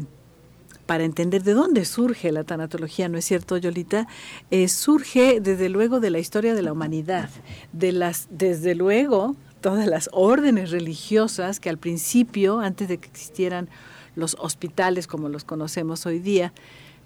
para 0.85 1.03
entender 1.03 1.43
de 1.43 1.53
dónde 1.53 1.85
surge 1.85 2.31
la 2.31 2.43
tanatología, 2.43 3.09
¿no 3.09 3.17
es 3.17 3.25
cierto, 3.25 3.57
Yolita? 3.57 4.07
Eh, 4.49 4.67
surge 4.67 5.39
desde 5.41 5.69
luego 5.69 5.99
de 5.99 6.09
la 6.09 6.19
historia 6.19 6.53
de 6.53 6.61
la 6.61 6.71
humanidad, 6.71 7.29
de 7.73 7.91
las, 7.91 8.27
desde 8.29 8.75
luego 8.75 9.35
todas 9.61 9.87
las 9.87 10.09
órdenes 10.11 10.71
religiosas 10.71 11.59
que 11.59 11.69
al 11.69 11.77
principio, 11.77 12.59
antes 12.59 12.87
de 12.87 12.97
que 12.97 13.07
existieran 13.07 13.69
los 14.15 14.35
hospitales 14.39 15.07
como 15.07 15.29
los 15.29 15.43
conocemos 15.43 16.05
hoy 16.05 16.19
día, 16.19 16.53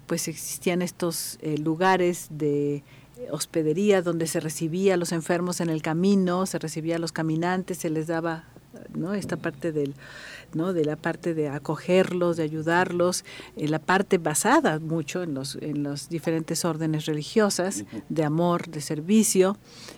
pues 0.06 0.28
existían 0.28 0.82
estos 0.82 1.38
eh, 1.40 1.58
lugares 1.58 2.28
de 2.30 2.82
hospedería 3.30 4.02
donde 4.02 4.26
se 4.26 4.40
recibía 4.40 4.94
a 4.94 4.96
los 4.96 5.12
enfermos 5.12 5.60
en 5.60 5.70
el 5.70 5.82
camino, 5.82 6.46
se 6.46 6.58
recibía 6.58 6.96
a 6.96 6.98
los 6.98 7.12
caminantes, 7.12 7.78
se 7.78 7.90
les 7.90 8.06
daba 8.06 8.44
¿no? 8.94 9.14
esta 9.14 9.36
parte 9.36 9.72
del, 9.72 9.94
¿no? 10.52 10.72
de 10.72 10.84
la 10.84 10.96
parte 10.96 11.34
de 11.34 11.48
acogerlos, 11.48 12.36
de 12.36 12.42
ayudarlos, 12.42 13.24
en 13.56 13.70
la 13.70 13.78
parte 13.78 14.18
basada 14.18 14.78
mucho 14.78 15.22
en 15.22 15.34
los, 15.34 15.56
en 15.56 15.82
las 15.82 16.08
diferentes 16.08 16.64
órdenes 16.64 17.06
religiosas, 17.06 17.84
de 18.08 18.24
amor, 18.24 18.68
de 18.68 18.80
servicio, 18.80 19.56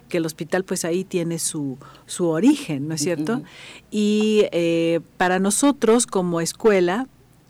que 0.09 0.19
el 0.19 0.27
hospital 0.27 0.65
pues 0.65 0.85
ahí 0.85 1.05
tiene 1.05 1.39
su, 1.39 1.79
su 2.07 2.29
origen, 2.29 2.89
¿no 2.89 2.95
es 2.95 3.03
cierto? 3.03 3.43
Y 3.91 4.45
eh, 4.53 5.01
para 5.17 5.39
nosotros 5.39 6.07
como 6.07 6.41
escuela, 6.41 7.09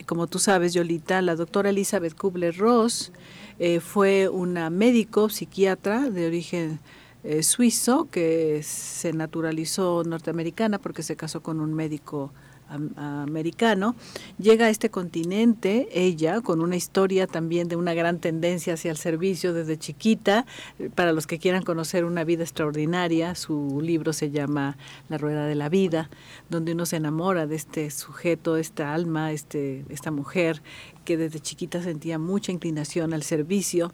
como 0.08 0.26
tú 0.26 0.38
sabes, 0.38 0.72
Yolita, 0.72 1.20
la 1.20 1.36
doctora 1.36 1.68
Elizabeth 1.68 2.16
Kubler-Ross 2.16 3.12
eh, 3.58 3.78
fue 3.78 4.30
una 4.30 4.70
médico 4.70 5.28
psiquiatra 5.28 6.08
de 6.08 6.26
origen 6.26 6.80
eh, 7.24 7.42
suizo 7.42 8.08
que 8.10 8.62
se 8.62 9.12
naturalizó 9.12 10.02
norteamericana 10.04 10.78
porque 10.78 11.02
se 11.02 11.14
casó 11.14 11.42
con 11.42 11.60
un 11.60 11.74
médico 11.74 12.32
americano, 12.68 13.94
llega 14.38 14.66
a 14.66 14.70
este 14.70 14.90
continente, 14.90 15.88
ella, 15.92 16.40
con 16.40 16.60
una 16.60 16.76
historia 16.76 17.26
también 17.26 17.68
de 17.68 17.76
una 17.76 17.94
gran 17.94 18.18
tendencia 18.18 18.74
hacia 18.74 18.90
el 18.90 18.96
servicio 18.96 19.52
desde 19.52 19.78
chiquita, 19.78 20.46
para 20.94 21.12
los 21.12 21.26
que 21.26 21.38
quieran 21.38 21.62
conocer 21.62 22.04
una 22.04 22.24
vida 22.24 22.42
extraordinaria, 22.42 23.34
su 23.34 23.80
libro 23.82 24.12
se 24.12 24.30
llama 24.30 24.76
La 25.08 25.18
Rueda 25.18 25.46
de 25.46 25.54
la 25.54 25.68
Vida, 25.68 26.10
donde 26.50 26.72
uno 26.72 26.86
se 26.86 26.96
enamora 26.96 27.46
de 27.46 27.56
este 27.56 27.90
sujeto, 27.90 28.56
esta 28.56 28.94
alma, 28.94 29.32
este, 29.32 29.84
esta 29.88 30.10
mujer 30.10 30.62
que 31.04 31.16
desde 31.16 31.40
chiquita 31.40 31.82
sentía 31.82 32.18
mucha 32.18 32.52
inclinación 32.52 33.14
al 33.14 33.22
servicio 33.22 33.92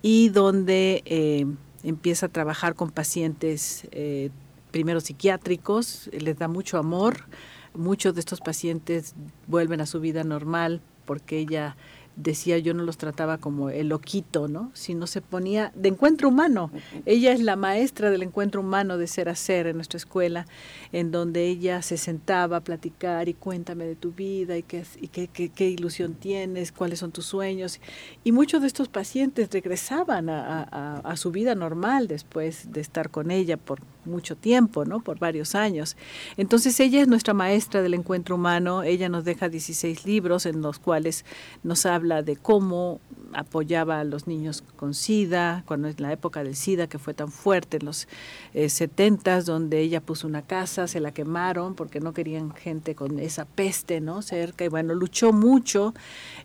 y 0.00 0.28
donde 0.28 1.02
eh, 1.06 1.46
empieza 1.82 2.26
a 2.26 2.28
trabajar 2.28 2.74
con 2.74 2.90
pacientes 2.90 3.88
eh, 3.90 4.30
primero 4.70 5.00
psiquiátricos, 5.00 6.08
les 6.12 6.38
da 6.38 6.48
mucho 6.48 6.78
amor, 6.78 7.26
Muchos 7.74 8.14
de 8.14 8.20
estos 8.20 8.40
pacientes 8.40 9.14
vuelven 9.46 9.80
a 9.80 9.86
su 9.86 10.00
vida 10.00 10.24
normal 10.24 10.80
porque 11.04 11.38
ella 11.38 11.76
decía 12.16 12.58
yo 12.58 12.74
no 12.74 12.82
los 12.82 12.98
trataba 12.98 13.38
como 13.38 13.70
el 13.70 13.88
loquito, 13.88 14.48
¿no? 14.48 14.70
Sino 14.74 15.06
se 15.06 15.20
ponía 15.20 15.72
de 15.74 15.88
encuentro 15.88 16.28
humano. 16.28 16.70
Ella 17.06 17.32
es 17.32 17.40
la 17.40 17.56
maestra 17.56 18.10
del 18.10 18.22
encuentro 18.22 18.60
humano 18.60 18.98
de 18.98 19.06
ser 19.06 19.28
a 19.28 19.34
ser 19.34 19.66
en 19.66 19.76
nuestra 19.76 19.96
escuela, 19.96 20.46
en 20.92 21.10
donde 21.10 21.46
ella 21.46 21.82
se 21.82 21.96
sentaba 21.96 22.58
a 22.58 22.60
platicar 22.60 23.28
y 23.28 23.34
cuéntame 23.34 23.86
de 23.86 23.96
tu 23.96 24.12
vida 24.12 24.56
y 24.56 24.62
qué, 24.62 24.84
y 25.00 25.08
qué, 25.08 25.28
qué, 25.28 25.70
ilusión 25.70 26.14
tienes, 26.14 26.72
cuáles 26.72 26.98
son 26.98 27.12
tus 27.12 27.26
sueños. 27.26 27.80
Y 28.24 28.32
muchos 28.32 28.60
de 28.60 28.66
estos 28.66 28.88
pacientes 28.88 29.48
regresaban 29.50 30.28
a, 30.28 31.00
a 31.00 31.16
su 31.16 31.30
vida 31.30 31.54
normal 31.54 32.08
después 32.08 32.72
de 32.72 32.80
estar 32.80 33.10
con 33.10 33.30
ella 33.30 33.56
por 33.56 33.80
mucho 34.04 34.36
tiempo, 34.36 34.84
¿no? 34.84 35.00
Por 35.00 35.18
varios 35.18 35.54
años. 35.54 35.96
Entonces 36.36 36.78
ella 36.80 37.00
es 37.00 37.08
nuestra 37.08 37.34
maestra 37.34 37.82
del 37.82 37.94
encuentro 37.94 38.36
humano, 38.36 38.82
ella 38.82 39.08
nos 39.08 39.24
deja 39.24 39.48
16 39.48 40.04
libros 40.04 40.46
en 40.46 40.62
los 40.62 40.78
cuales 40.78 41.24
nos 41.62 41.86
habla 41.86 42.22
de 42.22 42.36
cómo 42.36 43.00
apoyaba 43.32 44.00
a 44.00 44.04
los 44.04 44.26
niños 44.26 44.62
con 44.76 44.94
SIDA, 44.94 45.64
cuando 45.66 45.88
es 45.88 46.00
la 46.00 46.12
época 46.12 46.44
del 46.44 46.54
SIDA 46.54 46.86
que 46.86 46.98
fue 46.98 47.14
tan 47.14 47.30
fuerte 47.30 47.78
en 47.78 47.86
los 47.86 48.08
eh, 48.54 48.68
70 48.68 49.42
donde 49.42 49.80
ella 49.80 50.00
puso 50.00 50.26
una 50.26 50.42
casa, 50.42 50.86
se 50.86 51.00
la 51.00 51.12
quemaron 51.12 51.74
porque 51.74 52.00
no 52.00 52.12
querían 52.12 52.54
gente 52.54 52.94
con 52.94 53.18
esa 53.18 53.44
peste, 53.44 54.00
¿no? 54.00 54.22
Cerca 54.22 54.64
y 54.64 54.68
bueno, 54.68 54.94
luchó 54.94 55.32
mucho. 55.32 55.94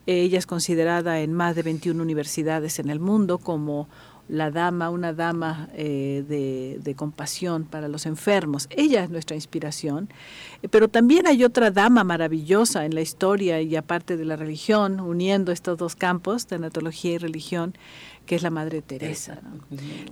ella 0.06 0.38
es 0.38 0.46
considerada 0.46 1.20
en 1.20 1.34
más 1.34 1.56
de 1.56 1.64
21 1.64 2.02
universidades 2.02 2.80
en 2.80 2.90
el 2.90 3.00
mundo 3.00 3.38
como 3.38 3.88
la 4.30 4.52
dama, 4.52 4.90
una 4.90 5.14
dama 5.14 5.70
eh, 5.74 6.24
de, 6.28 6.96
compasión 6.96 7.64
para 7.64 7.88
los 7.88 8.06
enfermos. 8.06 8.68
Ella 8.72 9.04
es 9.04 9.10
nuestra 9.10 9.36
inspiración, 9.36 10.10
eh, 10.62 10.68
pero 10.68 10.88
también 10.88 11.28
hay 11.28 11.44
otra 11.44 11.72
dama 11.72 12.04
maravillosa 12.04 12.86
en 12.86 12.96
la 12.96 13.02
historia 13.02 13.62
y 13.62 13.76
aparte 13.76 14.18
de 14.18 14.26
la 14.26 14.36
religión, 14.36 15.00
uniendo 15.00 15.52
estos 15.52 15.78
dos 15.78 15.96
campos, 15.96 16.48
tanatología 16.48 17.14
y 17.14 17.18
religión, 17.18 17.76
que 18.28 18.36
es 18.36 18.44
la 18.44 18.50
Madre 18.52 18.82
Teresa. 18.84 19.42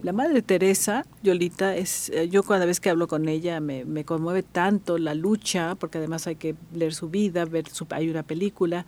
La 0.01 0.13
Madre 0.13 0.41
Teresa, 0.41 1.05
Yolita, 1.21 1.75
es, 1.75 2.09
eh, 2.09 2.29
yo 2.29 2.41
cada 2.43 2.65
vez 2.65 2.79
que 2.79 2.89
hablo 2.89 3.07
con 3.07 3.27
ella 3.27 3.59
me, 3.59 3.83
me, 3.83 4.05
conmueve 4.05 4.41
tanto 4.41 4.97
la 4.97 5.13
lucha, 5.13 5.75
porque 5.75 5.97
además 5.99 6.25
hay 6.25 6.37
que 6.37 6.55
leer 6.73 6.93
su 6.93 7.09
vida, 7.09 7.45
ver 7.45 7.67
su, 7.69 7.85
hay 7.91 8.09
una 8.09 8.23
película 8.23 8.85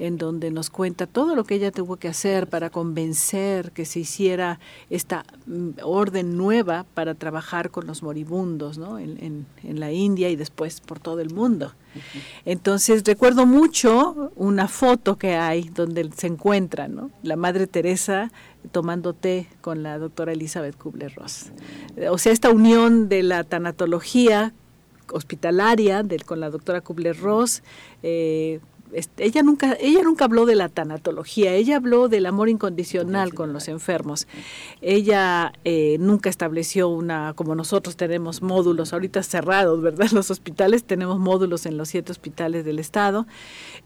en 0.00 0.18
donde 0.18 0.50
nos 0.50 0.70
cuenta 0.70 1.06
todo 1.06 1.36
lo 1.36 1.44
que 1.44 1.54
ella 1.54 1.70
tuvo 1.70 1.96
que 1.96 2.08
hacer 2.08 2.48
para 2.48 2.68
convencer 2.68 3.70
que 3.70 3.84
se 3.84 4.00
hiciera 4.00 4.58
esta 4.90 5.24
mm, 5.46 5.70
orden 5.84 6.36
nueva 6.36 6.84
para 6.94 7.14
trabajar 7.14 7.70
con 7.70 7.86
los 7.86 8.02
moribundos 8.02 8.76
¿no? 8.76 8.98
en, 8.98 9.46
en, 9.62 9.80
la 9.80 9.92
India 9.92 10.30
y 10.30 10.36
después 10.36 10.80
por 10.80 10.98
todo 10.98 11.20
el 11.20 11.30
mundo. 11.30 11.72
Entonces 12.44 13.02
recuerdo 13.04 13.46
mucho 13.46 14.32
una 14.36 14.68
foto 14.68 15.16
que 15.16 15.34
hay 15.34 15.68
donde 15.68 16.10
se 16.16 16.26
encuentra 16.26 16.88
la 17.22 17.36
Madre 17.36 17.66
Teresa 17.66 18.30
tomando 18.72 19.12
té 19.12 19.48
con 19.60 19.82
la 19.82 19.98
doctora 19.98 20.32
Elizabeth 20.32 20.76
Kubler-Ross. 20.76 21.52
O 22.10 22.18
sea, 22.18 22.32
esta 22.32 22.50
unión 22.50 23.08
de 23.08 23.22
la 23.22 23.44
tanatología 23.44 24.54
hospitalaria 25.12 26.04
con 26.24 26.40
la 26.40 26.50
doctora 26.50 26.80
Kubler-Ross, 26.80 27.62
eh, 28.02 28.60
ella 29.16 29.42
nunca, 29.42 29.76
ella 29.80 30.02
nunca 30.02 30.24
habló 30.24 30.46
de 30.46 30.54
la 30.54 30.68
tanatología, 30.68 31.54
ella 31.54 31.76
habló 31.76 32.08
del 32.08 32.26
amor 32.26 32.48
incondicional 32.48 33.34
con 33.34 33.52
los 33.52 33.68
enfermos. 33.68 34.26
Ella 34.80 35.52
eh, 35.64 35.96
nunca 36.00 36.30
estableció 36.30 36.88
una, 36.88 37.34
como 37.34 37.54
nosotros 37.54 37.96
tenemos 37.96 38.42
módulos 38.42 38.92
ahorita 38.92 39.22
cerrados, 39.22 39.82
¿verdad? 39.82 40.08
Los 40.12 40.30
hospitales 40.30 40.84
tenemos 40.84 41.18
módulos 41.18 41.66
en 41.66 41.76
los 41.76 41.88
siete 41.88 42.12
hospitales 42.12 42.64
del 42.64 42.78
estado. 42.78 43.26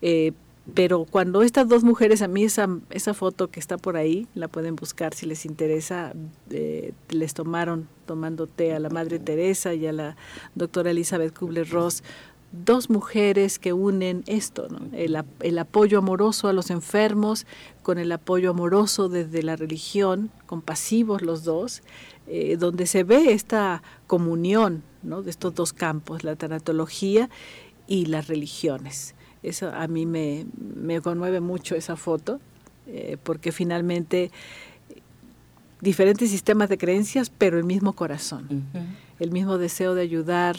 Eh, 0.03 0.33
pero 0.75 1.07
cuando 1.07 1.43
estas 1.43 1.67
dos 1.67 1.83
mujeres, 1.83 2.21
a 2.21 2.29
mí 2.29 2.45
esa, 2.45 2.69
esa 2.91 3.15
foto 3.15 3.49
que 3.49 3.59
está 3.59 3.79
por 3.79 3.97
ahí, 3.97 4.27
la 4.35 4.49
pueden 4.49 4.77
buscar 4.77 5.15
si 5.15 5.25
les 5.25 5.47
interesa, 5.47 6.13
eh, 6.51 6.93
les 7.09 7.33
tomaron 7.33 7.89
tomando 8.05 8.47
té 8.47 8.75
a 8.75 8.79
la 8.79 8.91
Madre 8.91 9.19
Teresa 9.19 9.73
y 9.73 9.87
a 9.87 9.93
la 9.93 10.17
doctora 10.55 10.91
Elizabeth 10.91 11.35
Kubler-Ross, 11.35 12.03
dos 12.53 12.89
mujeres 12.89 13.59
que 13.59 13.73
unen 13.73 14.25
esto, 14.27 14.69
el, 14.93 15.23
el, 15.41 15.59
apoyo 15.59 15.99
amoroso 15.99 16.49
a 16.49 16.53
los 16.53 16.71
enfermos 16.71 17.47
con 17.83 17.99
el 17.99 18.11
apoyo 18.11 18.51
amoroso 18.51 19.09
desde 19.09 19.43
la 19.43 19.57
religión, 19.57 20.31
compasivos 20.47 21.23
los 21.23 21.45
dos, 21.45 21.83
eh, 22.27 22.57
donde 22.59 22.87
se 22.87 23.05
ve 23.05 23.33
esta 23.33 23.83
comunión 24.07 24.83
¿no? 25.03 25.23
de 25.23 25.31
estos 25.31 25.55
dos 25.55 25.73
campos, 25.73 26.25
la 26.25 26.37
tanatología 26.37 27.29
y 27.87 28.07
las 28.07 28.29
religiones. 28.29 29.15
Eso 29.43 29.71
a 29.71 29.87
mí 29.87 30.07
me, 30.07 30.47
me 30.75 31.01
conmueve 31.01 31.41
mucho 31.41 31.75
esa 31.75 31.97
foto, 31.97 32.41
eh, 32.87 33.17
porque 33.23 33.53
finalmente 33.53 34.31
diferentes 35.81 36.31
sistemas 36.31 36.69
de 36.69 36.79
creencias, 36.79 37.31
pero 37.31 37.59
el 37.59 37.65
mismo 37.65 37.93
corazón, 37.93 38.67
el 39.21 39.31
mismo 39.31 39.59
deseo 39.59 39.95
de 39.95 40.03
ayudar, 40.03 40.57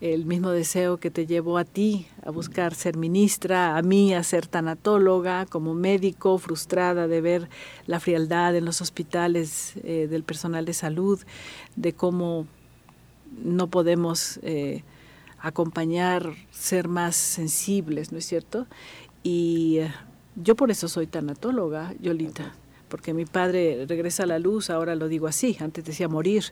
el 0.00 0.26
mismo 0.26 0.50
deseo 0.50 0.98
que 0.98 1.10
te 1.10 1.26
llevó 1.26 1.58
a 1.58 1.64
ti 1.64 2.06
a 2.24 2.30
buscar 2.30 2.74
ser 2.74 2.96
ministra, 2.96 3.76
a 3.76 3.82
mí 3.82 4.14
a 4.14 4.22
ser 4.22 4.46
tanatóloga, 4.46 5.46
como 5.46 5.74
médico, 5.74 6.38
frustrada 6.38 7.08
de 7.08 7.20
ver 7.20 7.48
la 7.86 7.98
frialdad 7.98 8.54
en 8.54 8.64
los 8.64 8.80
hospitales 8.80 9.74
eh, 9.82 10.06
del 10.08 10.22
personal 10.22 10.64
de 10.64 10.74
salud, 10.74 11.20
de 11.74 11.92
cómo 11.94 12.46
no 13.42 13.66
podemos 13.66 14.38
eh, 14.42 14.84
acompañar, 15.40 16.32
ser 16.50 16.86
más 16.86 17.16
sensibles, 17.16 18.12
¿no 18.12 18.18
es 18.18 18.24
cierto? 18.24 18.66
Y 19.24 19.78
eh, 19.78 19.92
yo 20.36 20.54
por 20.54 20.70
eso 20.70 20.88
soy 20.88 21.06
tanatóloga, 21.06 21.92
Yolita 22.00 22.54
porque 22.88 23.12
mi 23.12 23.26
padre 23.26 23.84
regresa 23.86 24.22
a 24.22 24.26
la 24.26 24.38
luz, 24.38 24.70
ahora 24.70 24.94
lo 24.94 25.08
digo 25.08 25.26
así, 25.26 25.58
antes 25.60 25.84
decía 25.84 26.08
morir, 26.08 26.44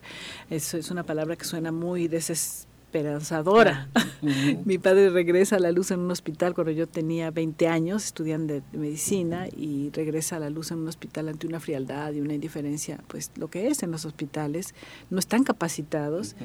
eso 0.51 0.77
es 0.77 0.91
una 0.91 1.03
palabra 1.03 1.35
que 1.35 1.47
suena 1.47 1.73
muy 1.73 2.09
desesperada 2.09 2.66
esperanzadora. 2.87 3.89
Mi 4.65 4.79
padre 4.79 5.11
regresa 5.11 5.57
a 5.57 5.59
la 5.59 5.73
luz 5.73 5.91
en 5.91 6.01
un 6.01 6.11
hospital 6.11 6.55
cuando 6.55 6.71
yo 6.71 6.87
tenía 6.87 7.31
20 7.31 7.69
años, 7.69 8.05
estudiando 8.05 8.55
de 8.55 8.63
medicina, 8.73 9.49
y 9.49 9.91
regresa 9.91 10.37
a 10.37 10.41
la 10.41 10.51
luz 10.51 10.71
en 10.71 10.79
un 10.79 10.89
hospital 10.89 11.29
ante 11.29 11.47
una 11.47 11.61
frialdad 11.61 12.13
y 12.13 12.21
una 12.21 12.35
indiferencia, 12.35 13.01
pues 13.09 13.33
lo 13.37 13.49
que 13.49 13.69
es 13.69 13.83
en 13.83 13.91
los 13.91 14.05
hospitales, 14.05 14.75
no 15.11 15.19
están 15.19 15.45
capacitados. 15.45 16.37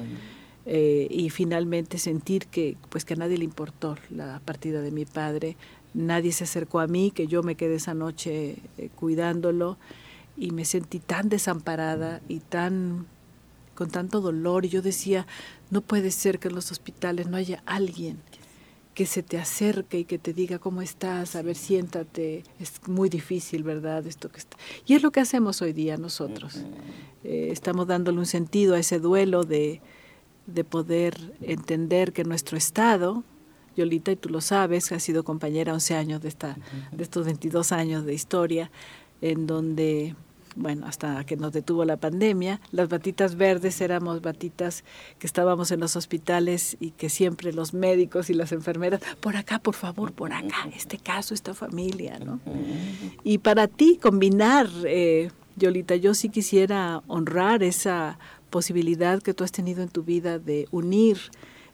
Eh, 0.64 1.08
y 1.10 1.30
finalmente 1.30 1.98
sentir 1.98 2.46
que 2.46 2.76
pues 2.88 3.04
que 3.04 3.14
a 3.14 3.16
nadie 3.16 3.36
le 3.36 3.42
importó 3.42 3.96
la 4.10 4.40
partida 4.44 4.80
de 4.80 4.92
mi 4.92 5.04
padre, 5.04 5.56
nadie 5.92 6.30
se 6.30 6.44
acercó 6.44 6.78
a 6.78 6.86
mí, 6.86 7.10
que 7.10 7.26
yo 7.26 7.42
me 7.42 7.56
quedé 7.56 7.74
esa 7.74 7.94
noche 7.94 8.58
eh, 8.78 8.88
cuidándolo 8.94 9.76
y 10.36 10.52
me 10.52 10.64
sentí 10.64 11.00
tan 11.00 11.28
desamparada 11.28 12.20
y 12.28 12.38
tan 12.38 13.06
con 13.74 13.90
tanto 13.90 14.20
dolor 14.20 14.64
y 14.64 14.68
yo 14.68 14.82
decía, 14.82 15.26
no 15.70 15.80
puede 15.80 16.10
ser 16.10 16.38
que 16.38 16.48
en 16.48 16.54
los 16.54 16.70
hospitales 16.70 17.28
no 17.28 17.36
haya 17.36 17.62
alguien 17.66 18.18
que 18.94 19.06
se 19.06 19.22
te 19.22 19.38
acerque 19.38 20.00
y 20.00 20.04
que 20.04 20.18
te 20.18 20.34
diga 20.34 20.58
cómo 20.58 20.82
estás, 20.82 21.34
a 21.34 21.42
ver, 21.42 21.56
siéntate, 21.56 22.44
es 22.60 22.86
muy 22.86 23.08
difícil, 23.08 23.62
¿verdad? 23.62 24.06
Esto 24.06 24.30
que 24.30 24.38
está. 24.38 24.56
Y 24.86 24.94
es 24.94 25.02
lo 25.02 25.10
que 25.10 25.20
hacemos 25.20 25.62
hoy 25.62 25.72
día 25.72 25.96
nosotros. 25.96 26.58
Eh, 27.24 27.48
estamos 27.50 27.86
dándole 27.86 28.18
un 28.18 28.26
sentido 28.26 28.74
a 28.74 28.78
ese 28.78 28.98
duelo 28.98 29.44
de, 29.44 29.80
de 30.46 30.64
poder 30.64 31.16
entender 31.40 32.12
que 32.12 32.24
nuestro 32.24 32.58
estado, 32.58 33.24
Yolita, 33.76 34.12
y 34.12 34.16
tú 34.16 34.28
lo 34.28 34.42
sabes, 34.42 34.92
has 34.92 35.02
sido 35.02 35.24
compañera 35.24 35.72
11 35.72 35.94
años 35.96 36.20
de, 36.20 36.28
esta, 36.28 36.58
de 36.90 37.02
estos 37.02 37.24
22 37.24 37.72
años 37.72 38.04
de 38.04 38.12
historia, 38.12 38.70
en 39.22 39.46
donde 39.46 40.14
bueno, 40.56 40.86
hasta 40.86 41.24
que 41.24 41.36
nos 41.36 41.52
detuvo 41.52 41.84
la 41.84 41.96
pandemia. 41.96 42.60
Las 42.70 42.88
batitas 42.88 43.36
verdes 43.36 43.80
éramos 43.80 44.20
batitas 44.20 44.84
que 45.18 45.26
estábamos 45.26 45.70
en 45.70 45.80
los 45.80 45.96
hospitales 45.96 46.76
y 46.80 46.90
que 46.90 47.08
siempre 47.08 47.52
los 47.52 47.74
médicos 47.74 48.30
y 48.30 48.34
las 48.34 48.52
enfermeras, 48.52 49.00
por 49.20 49.36
acá, 49.36 49.58
por 49.58 49.74
favor, 49.74 50.12
por 50.12 50.32
acá, 50.32 50.68
este 50.74 50.98
caso, 50.98 51.34
esta 51.34 51.54
familia, 51.54 52.18
¿no? 52.18 52.40
Y 53.24 53.38
para 53.38 53.68
ti 53.68 53.98
combinar, 54.00 54.68
eh, 54.84 55.30
Yolita, 55.56 55.96
yo 55.96 56.14
sí 56.14 56.28
quisiera 56.28 57.02
honrar 57.06 57.62
esa 57.62 58.18
posibilidad 58.50 59.22
que 59.22 59.34
tú 59.34 59.44
has 59.44 59.52
tenido 59.52 59.82
en 59.82 59.88
tu 59.88 60.02
vida 60.02 60.38
de 60.38 60.68
unir 60.70 61.18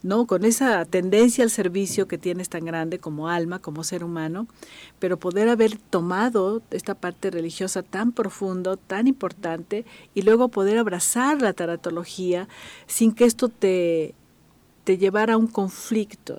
¿no? 0.02 0.26
Con 0.26 0.44
esa 0.44 0.84
tendencia 0.84 1.44
al 1.44 1.50
servicio 1.50 2.06
que 2.06 2.18
tienes 2.18 2.48
tan 2.48 2.64
grande 2.64 2.98
como 2.98 3.28
alma, 3.28 3.58
como 3.58 3.84
ser 3.84 4.04
humano, 4.04 4.46
pero 4.98 5.18
poder 5.18 5.48
haber 5.48 5.76
tomado 5.76 6.62
esta 6.70 6.94
parte 6.94 7.30
religiosa 7.30 7.82
tan 7.82 8.12
profundo, 8.12 8.76
tan 8.76 9.06
importante, 9.06 9.84
y 10.14 10.22
luego 10.22 10.48
poder 10.48 10.78
abrazar 10.78 11.42
la 11.42 11.52
taratología 11.52 12.48
sin 12.86 13.12
que 13.12 13.24
esto 13.24 13.48
te, 13.48 14.14
te 14.84 14.98
llevara 14.98 15.34
a 15.34 15.36
un 15.36 15.48
conflicto, 15.48 16.38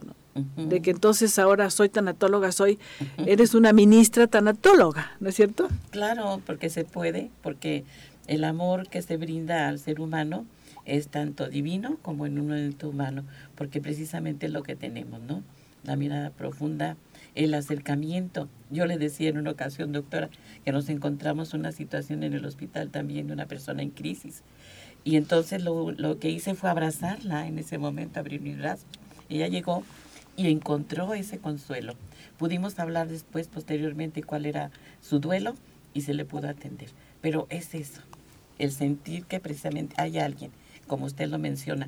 de 0.55 0.81
que 0.81 0.91
entonces 0.91 1.37
ahora 1.37 1.69
soy 1.69 1.89
tanatóloga, 1.89 2.53
soy, 2.53 2.79
eres 3.25 3.55
una 3.55 3.73
ministra 3.73 4.25
tanatóloga, 4.27 5.11
¿no 5.19 5.27
es 5.27 5.35
cierto? 5.35 5.67
Claro, 5.89 6.41
porque 6.45 6.69
se 6.69 6.85
puede, 6.85 7.29
porque 7.43 7.83
el 8.27 8.45
amor 8.45 8.87
que 8.87 9.01
se 9.01 9.17
brinda 9.17 9.67
al 9.67 9.79
ser 9.79 9.99
humano 9.99 10.45
es 10.89 11.07
tanto 11.07 11.49
divino 11.49 11.97
como 12.01 12.25
en 12.25 12.39
un 12.39 12.47
momento 12.47 12.89
humano, 12.89 13.23
porque 13.55 13.81
precisamente 13.81 14.47
es 14.47 14.51
lo 14.51 14.63
que 14.63 14.75
tenemos, 14.75 15.21
¿no? 15.21 15.43
La 15.83 15.95
mirada 15.95 16.31
profunda, 16.31 16.97
el 17.35 17.53
acercamiento. 17.53 18.49
Yo 18.69 18.85
le 18.85 18.97
decía 18.97 19.29
en 19.29 19.37
una 19.37 19.51
ocasión, 19.51 19.91
doctora, 19.91 20.29
que 20.65 20.71
nos 20.71 20.89
encontramos 20.89 21.53
una 21.53 21.71
situación 21.71 22.23
en 22.23 22.33
el 22.33 22.45
hospital 22.45 22.89
también 22.89 23.27
de 23.27 23.33
una 23.33 23.45
persona 23.45 23.81
en 23.81 23.91
crisis. 23.91 24.41
Y 25.03 25.15
entonces 25.15 25.63
lo, 25.63 25.91
lo 25.91 26.19
que 26.19 26.29
hice 26.29 26.55
fue 26.55 26.69
abrazarla 26.69 27.47
en 27.47 27.59
ese 27.59 27.77
momento, 27.77 28.19
abrir 28.19 28.41
mis 28.41 28.57
brazos. 28.57 28.85
Ella 29.29 29.47
llegó 29.47 29.83
y 30.35 30.47
encontró 30.47 31.13
ese 31.13 31.37
consuelo. 31.37 31.93
Pudimos 32.37 32.79
hablar 32.79 33.07
después, 33.07 33.47
posteriormente, 33.47 34.23
cuál 34.23 34.45
era 34.45 34.71
su 35.01 35.19
duelo 35.19 35.53
y 35.93 36.01
se 36.01 36.13
le 36.13 36.25
pudo 36.25 36.49
atender. 36.49 36.89
Pero 37.21 37.47
es 37.49 37.75
eso, 37.75 38.01
el 38.57 38.71
sentir 38.71 39.25
que 39.25 39.39
precisamente 39.39 39.95
hay 39.97 40.17
alguien 40.17 40.51
como 40.89 41.05
usted 41.05 41.29
lo 41.29 41.39
menciona, 41.39 41.87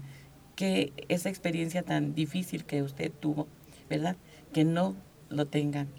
que 0.56 0.94
esa 1.10 1.28
experiencia 1.28 1.84
tan 1.84 2.16
difícil 2.16 2.64
que 2.64 2.84
usted 2.84 3.12
tuvo, 3.12 3.48
¿verdad? 3.90 4.16
Que 4.54 4.64
no 4.64 4.96
lo 5.30 5.48
tengan 5.48 5.90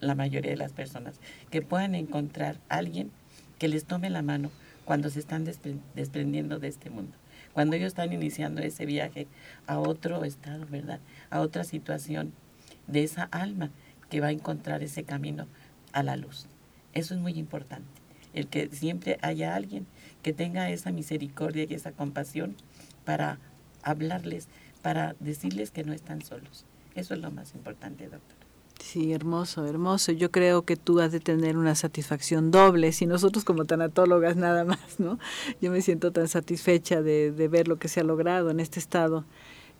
la 0.00 0.14
mayoría 0.14 0.50
de 0.50 0.56
las 0.58 0.72
personas, 0.72 1.20
que 1.50 1.62
puedan 1.62 1.94
encontrar 1.94 2.58
alguien 2.68 3.10
que 3.58 3.68
les 3.68 3.84
tome 3.84 4.10
la 4.10 4.22
mano 4.22 4.50
cuando 4.84 5.08
se 5.10 5.20
están 5.20 5.44
desprendiendo 5.94 6.58
de 6.58 6.68
este 6.68 6.90
mundo, 6.90 7.12
cuando 7.52 7.76
ellos 7.76 7.88
están 7.88 8.12
iniciando 8.12 8.62
ese 8.62 8.86
viaje 8.86 9.26
a 9.66 9.78
otro 9.78 10.24
estado, 10.24 10.66
¿verdad? 10.66 11.00
A 11.30 11.40
otra 11.40 11.64
situación 11.64 12.32
de 12.86 13.04
esa 13.04 13.24
alma 13.24 13.70
que 14.08 14.20
va 14.20 14.28
a 14.28 14.32
encontrar 14.32 14.82
ese 14.82 15.04
camino 15.04 15.46
a 15.92 16.02
la 16.02 16.16
luz. 16.16 16.46
Eso 16.94 17.14
es 17.14 17.20
muy 17.20 17.32
importante, 17.32 17.86
el 18.34 18.48
que 18.48 18.68
siempre 18.72 19.18
haya 19.22 19.54
alguien 19.54 19.86
que 20.22 20.32
tenga 20.32 20.70
esa 20.70 20.92
misericordia 20.92 21.66
y 21.68 21.74
esa 21.74 21.92
compasión 21.92 22.56
para 23.04 23.38
hablarles, 23.82 24.48
para 24.82 25.14
decirles 25.20 25.70
que 25.70 25.84
no 25.84 25.92
están 25.92 26.22
solos. 26.22 26.64
Eso 26.94 27.14
es 27.14 27.20
lo 27.20 27.30
más 27.30 27.54
importante, 27.54 28.04
doctor. 28.04 28.36
Sí, 28.80 29.12
hermoso, 29.12 29.66
hermoso. 29.66 30.10
Yo 30.12 30.30
creo 30.30 30.62
que 30.62 30.76
tú 30.76 31.00
has 31.00 31.12
de 31.12 31.20
tener 31.20 31.56
una 31.56 31.74
satisfacción 31.74 32.50
doble, 32.50 32.92
si 32.92 33.06
nosotros 33.06 33.44
como 33.44 33.66
tanatólogas 33.66 34.36
nada 34.36 34.64
más, 34.64 34.98
¿no? 34.98 35.18
Yo 35.60 35.70
me 35.70 35.82
siento 35.82 36.12
tan 36.12 36.28
satisfecha 36.28 37.02
de, 37.02 37.30
de 37.30 37.48
ver 37.48 37.68
lo 37.68 37.78
que 37.78 37.88
se 37.88 38.00
ha 38.00 38.04
logrado 38.04 38.50
en 38.50 38.58
este 38.58 38.80
estado 38.80 39.24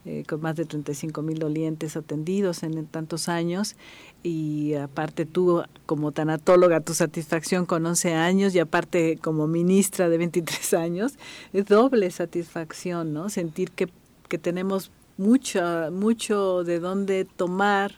eh, 0.06 0.24
con 0.26 0.40
más 0.40 0.56
de 0.56 0.64
35 0.64 1.20
mil 1.20 1.38
dolientes 1.38 1.94
atendidos 1.94 2.62
en, 2.62 2.86
tantos 2.86 3.28
años 3.28 3.76
y 4.22 4.72
aparte 4.74 5.26
tú 5.26 5.62
como 5.84 6.12
tanatóloga 6.12 6.80
tu 6.80 6.94
satisfacción 6.94 7.66
con 7.66 7.84
11 7.84 8.14
años 8.14 8.54
y 8.54 8.60
aparte 8.60 9.18
como 9.20 9.46
ministra 9.46 10.08
de 10.08 10.16
23 10.16 10.72
años 10.74 11.14
es 11.52 11.66
doble 11.66 12.10
satisfacción, 12.10 13.12
¿no? 13.12 13.28
Sentir 13.28 13.72
que, 13.72 13.90
que 14.28 14.38
tenemos 14.38 14.90
mucho, 15.18 15.60
mucho 15.92 16.64
de 16.64 16.80
dónde 16.80 17.26
tomar 17.26 17.92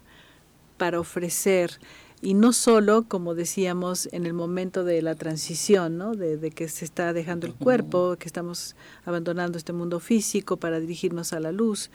para 0.78 0.98
ofrecer 0.98 1.78
y 2.22 2.34
no 2.34 2.52
solo, 2.52 3.02
como 3.08 3.34
decíamos, 3.34 4.08
en 4.12 4.26
el 4.26 4.32
momento 4.32 4.84
de 4.84 5.02
la 5.02 5.16
transición, 5.16 5.98
¿no? 5.98 6.14
de, 6.14 6.52
que 6.52 6.68
se 6.68 6.84
está 6.84 7.12
dejando 7.12 7.48
el 7.48 7.54
cuerpo, 7.54 8.14
que 8.16 8.26
estamos 8.26 8.76
abandonando 9.04 9.58
este 9.58 9.72
mundo 9.72 9.98
físico 9.98 10.56
para 10.56 10.78
dirigirnos 10.78 11.32
a 11.32 11.40
la 11.40 11.50
luz, 11.50 11.90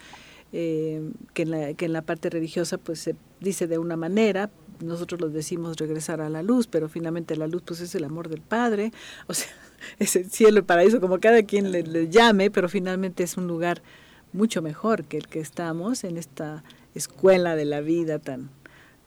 eh, 0.52 1.02
que, 1.34 1.44
en 1.44 1.52
la, 1.52 1.74
que 1.76 1.86
en 1.86 1.94
la 1.94 2.02
parte 2.02 2.30
religiosa 2.30 2.78
pues 2.78 3.00
se 3.00 3.16
dice 3.40 3.68
de 3.68 3.78
una 3.78 3.96
manera, 3.96 4.50
nosotros 4.84 5.22
lo 5.22 5.30
decimos 5.30 5.78
regresar 5.78 6.20
a 6.20 6.30
la 6.30 6.44
luz, 6.44 6.68
pero 6.68 6.90
finalmente 6.90 7.38
la 7.38 7.48
luz 7.48 7.63
pues 7.66 7.80
es 7.80 7.96
el 7.96 8.04
amor 8.04 8.28
del 8.28 8.42
Padre, 8.42 8.92
o 9.28 9.34
sea, 9.34 9.48
es 10.00 10.18
el 10.18 10.30
cielo, 10.30 10.58
el 10.60 10.66
paraíso, 10.66 11.00
como 11.00 11.22
cada 11.22 11.41
quien 11.43 11.72
le, 11.72 11.84
le 11.84 12.10
llame, 12.10 12.51
pero 12.51 12.68
finalmente 12.68 13.24
es 13.24 13.38
un 13.38 13.47
lugar 13.47 13.82
mucho 14.34 14.62
mejor 14.62 15.06
que 15.06 15.18
el 15.18 15.28
que 15.30 15.39
estamos 15.39 16.04
en 16.04 16.18
esta 16.18 16.66
escuela 16.95 17.56
de 17.56 17.64
la 17.64 17.80
vida 17.80 18.20
tan 18.20 18.49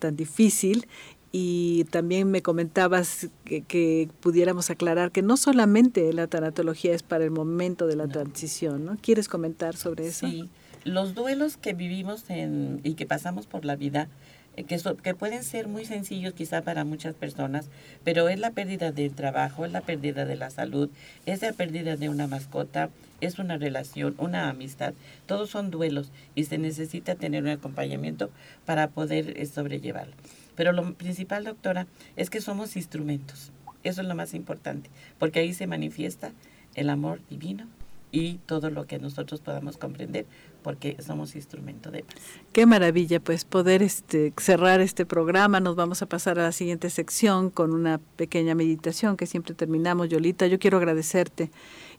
tan 0.01 0.17
difícil 0.17 0.89
y 1.33 1.85
también 1.85 2.31
me 2.31 2.43
comentabas 2.43 3.29
que, 3.45 4.09
pudiéramos 4.21 4.71
aclarar 4.71 5.13
que 5.13 5.23
no 5.23 5.37
solamente 5.37 6.13
la 6.13 6.27
tanatología 6.27 6.95
es 6.95 7.03
para 7.03 7.25
el 7.25 7.31
momento 7.31 7.87
de 7.87 7.97
la 7.97 8.09
transición, 8.09 8.85
¿no? 8.85 8.97
¿Quieres 9.01 9.29
comentar 9.29 9.77
sobre 9.77 10.09
eso? 10.09 10.27
Sí, 10.27 10.49
los 10.85 11.15
duelos 11.15 11.57
que 11.57 11.73
vivimos 11.73 12.29
en, 12.31 12.81
y 12.83 12.95
que 12.95 13.07
pasamos 13.07 13.47
por 13.47 13.65
la 13.65 13.77
vida, 13.77 14.09
eh, 14.57 14.65
que, 14.65 14.81
que 15.05 15.15
pueden 15.15 15.45
ser 15.45 15.69
muy 15.69 15.85
sencillos 15.85 16.35
quizá 16.35 16.63
para 16.63 16.85
muchas 16.85 17.15
personas, 17.15 17.69
pero 18.03 18.29
es 18.29 18.41
la 18.41 18.51
pérdida 18.51 18.91
del 18.91 19.15
trabajo, 19.15 19.65
es 19.65 19.71
la 19.71 19.83
pérdida 19.83 20.25
de 20.25 20.35
la 20.35 20.51
salud, 20.51 20.91
es 21.27 21.43
la 21.43 21.53
pérdida 21.53 21.97
de 21.97 22.09
una 22.09 22.27
mascota, 22.27 22.91
es 23.21 23.39
una 23.39 23.57
relación, 23.57 24.17
una 24.19 24.49
amistad, 24.49 24.95
todos 25.27 25.51
son 25.51 25.71
duelos 25.71 26.11
y 26.35 26.45
se 26.45 26.59
necesita 26.59 27.15
tener 27.15 27.45
un 27.45 27.51
acompañamiento 27.51 28.31
para 28.67 28.89
poder 28.89 29.39
eh, 29.39 29.47
sobrellevarlo. 29.47 30.15
Pero 30.61 30.73
lo 30.73 30.93
principal, 30.93 31.45
doctora, 31.45 31.87
es 32.17 32.29
que 32.29 32.43
somos 32.43 32.77
instrumentos. 32.77 33.51
Eso 33.83 34.03
es 34.03 34.07
lo 34.07 34.15
más 34.15 34.35
importante, 34.35 34.91
porque 35.19 35.41
ahí 35.41 35.55
se 35.55 35.67
manifiesta 35.67 36.33
el 36.75 36.91
amor 36.91 37.19
divino 37.31 37.67
y 38.13 38.35
todo 38.45 38.69
lo 38.69 38.87
que 38.87 38.99
nosotros 38.99 39.41
podamos 39.41 39.79
comprender 39.79 40.27
porque 40.63 40.99
somos 41.01 41.35
instrumento 41.35 41.91
de 41.91 42.03
paz. 42.03 42.17
Qué 42.53 42.67
maravilla, 42.67 43.21
pues 43.21 43.47
poder 43.47 43.83
este, 43.83 44.35
cerrar 44.37 44.83
este 44.83 45.07
programa. 45.07 45.61
Nos 45.61 45.77
vamos 45.77 46.03
a 46.03 46.07
pasar 46.07 46.39
a 46.39 46.43
la 46.43 46.53
siguiente 46.53 46.91
sección 46.91 47.49
con 47.49 47.73
una 47.73 47.99
pequeña 48.17 48.55
meditación 48.55 49.17
que 49.17 49.27
siempre 49.27 49.55
terminamos. 49.55 50.11
Yolita, 50.11 50.47
yo 50.47 50.59
quiero 50.59 50.77
agradecerte 50.77 51.51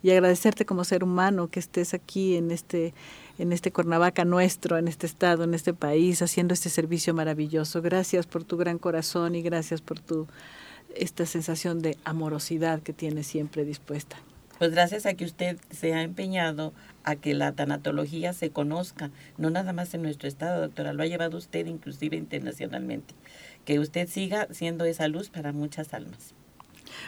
y 0.04 0.12
agradecerte 0.12 0.68
como 0.68 0.84
ser 0.84 1.04
humano 1.04 1.48
que 1.48 1.60
estés 1.60 1.96
aquí 1.96 2.36
en 2.36 2.52
este 2.52 2.94
en 3.42 3.54
este 3.54 3.72
Cuernavaca 3.72 4.24
nuestro, 4.24 4.78
en 4.78 4.88
este 4.88 5.08
estado, 5.08 5.44
en 5.44 5.56
este 5.56 5.74
país, 5.74 6.22
haciendo 6.22 6.54
este 6.54 6.70
servicio 6.70 7.16
maravilloso. 7.16 7.82
Gracias 7.82 8.28
por 8.28 8.44
tu 8.44 8.56
gran 8.56 8.78
corazón 8.78 9.34
y 9.34 9.42
gracias 9.42 9.82
por 9.82 10.00
tu 10.00 10.28
esta 10.96 11.26
sensación 11.26 11.82
de 11.82 11.98
amorosidad 12.04 12.82
que 12.82 12.94
tienes 12.94 13.26
siempre 13.26 13.66
dispuesta. 13.66 14.18
Pues 14.60 14.72
gracias 14.72 15.08
a 15.08 15.16
que 15.16 15.26
usted 15.26 15.58
se 15.72 15.96
ha 15.96 16.04
empeñado 16.04 16.72
a 17.04 17.16
que 17.16 17.34
la 17.34 17.54
tanatología 17.54 18.34
se 18.34 18.52
conozca, 18.52 19.10
no 19.40 19.50
nada 19.50 19.74
más 19.74 19.92
en 19.96 20.04
nuestro 20.04 20.28
estado, 20.28 20.62
doctora, 20.62 20.94
lo 20.94 21.02
ha 21.02 21.08
llevado 21.08 21.38
usted 21.38 21.66
inclusive 21.66 22.18
internacionalmente. 22.18 23.16
Que 23.66 23.80
usted 23.80 24.08
siga 24.08 24.48
siendo 24.52 24.86
esa 24.86 25.08
luz 25.08 25.30
para 25.30 25.52
muchas 25.52 25.96
almas. 25.96 26.36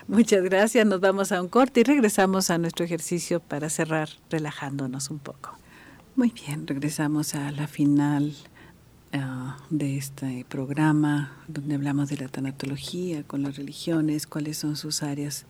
Muchas 0.08 0.42
gracias, 0.42 0.84
nos 0.88 1.00
vamos 1.00 1.32
a 1.32 1.40
un 1.40 1.48
corte 1.48 1.82
y 1.82 1.84
regresamos 1.84 2.50
a 2.50 2.58
nuestro 2.58 2.86
ejercicio 2.86 3.40
para 3.40 3.70
cerrar 3.70 4.10
relajándonos 4.32 5.12
un 5.12 5.20
poco. 5.20 5.63
Muy 6.16 6.32
bien, 6.32 6.68
regresamos 6.68 7.34
a 7.34 7.52
la 7.52 7.66
final 7.66 8.36
ah, 9.14 9.58
de 9.72 9.98
este 9.98 10.46
programa 10.48 11.36
donde 11.48 11.74
hablamos 11.74 12.08
de 12.10 12.18
la 12.18 12.28
tanatología 12.28 13.24
con 13.24 13.42
las 13.42 13.56
religiones, 13.56 14.28
cuáles 14.28 14.60
son 14.60 14.76
sus 14.76 15.02
áreas 15.02 15.48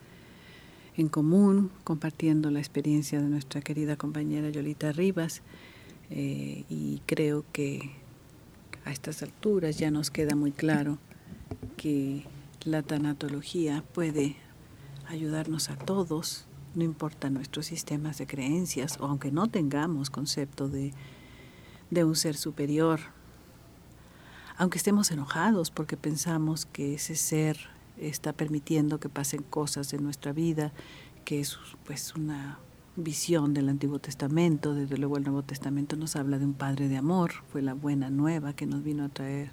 en 0.96 1.10
común, 1.10 1.70
compartiendo 1.84 2.50
la 2.50 2.60
experiencia 2.60 3.22
de 3.22 3.28
nuestra 3.28 3.60
querida 3.60 3.98
compañera 3.98 4.50
Yolita 4.52 4.94
Rivas. 4.94 5.42
Eh, 6.10 6.64
y 6.70 7.02
creo 7.08 7.44
que 7.52 7.92
a 8.86 8.94
estas 8.94 9.22
alturas 9.22 9.78
ya 9.78 9.92
nos 9.92 10.12
queda 10.12 10.34
muy 10.34 10.54
claro 10.54 10.98
que 11.76 12.24
la 12.64 12.84
tanatología 12.84 13.84
puede 13.94 14.38
ayudarnos 15.10 15.70
a 15.70 15.76
todos, 15.76 16.46
no 16.76 16.84
importa 16.84 17.30
nuestros 17.30 17.66
sistemas 17.68 18.18
de 18.18 18.28
creencias, 18.28 18.98
o 19.00 19.06
aunque 19.06 19.32
no 19.32 19.48
tengamos 19.48 20.10
concepto 20.10 20.68
de, 20.70 20.94
de 21.92 22.04
un 22.04 22.16
ser 22.16 22.36
superior, 22.36 23.00
aunque 24.58 24.78
estemos 24.78 25.12
enojados 25.12 25.72
porque 25.72 25.98
pensamos 25.98 26.66
que 26.66 26.96
ese 26.96 27.16
ser 27.16 27.58
está 27.98 28.34
permitiendo 28.34 29.00
que 29.00 29.10
pasen 29.10 29.44
cosas 29.44 29.94
en 29.94 30.04
nuestra 30.04 30.34
vida, 30.34 30.74
que 31.26 31.40
es 31.40 31.58
pues 31.86 32.14
una 32.16 32.60
visión 32.96 33.54
del 33.54 33.70
Antiguo 33.70 34.00
Testamento, 34.00 34.76
desde 34.76 34.98
luego 34.98 35.18
el 35.18 35.24
Nuevo 35.24 35.42
Testamento 35.44 35.96
nos 35.96 36.16
habla 36.16 36.38
de 36.38 36.46
un 36.46 36.54
Padre 36.54 36.90
de 36.90 36.98
amor, 36.98 37.32
fue 37.52 37.62
la 37.62 37.74
buena 37.74 38.10
nueva 38.10 38.54
que 38.54 38.68
nos 38.68 38.84
vino 38.84 39.04
a 39.04 39.10
traer 39.10 39.52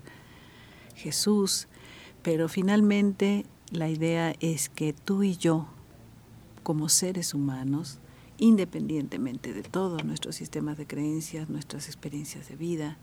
Jesús, 0.94 1.68
pero 2.22 2.48
finalmente 2.48 3.46
la 3.70 3.88
idea 3.88 4.34
es 4.40 4.68
que 4.68 4.92
tú 4.92 5.22
y 5.22 5.36
yo, 5.36 5.68
como 6.62 6.88
seres 6.88 7.34
humanos, 7.34 7.98
independientemente 8.38 9.52
de 9.52 9.62
todos 9.62 10.04
nuestros 10.04 10.36
sistemas 10.36 10.78
de 10.78 10.86
creencias, 10.86 11.48
nuestras 11.48 11.86
experiencias 11.86 12.48
de 12.48 12.56
vida, 12.56 12.96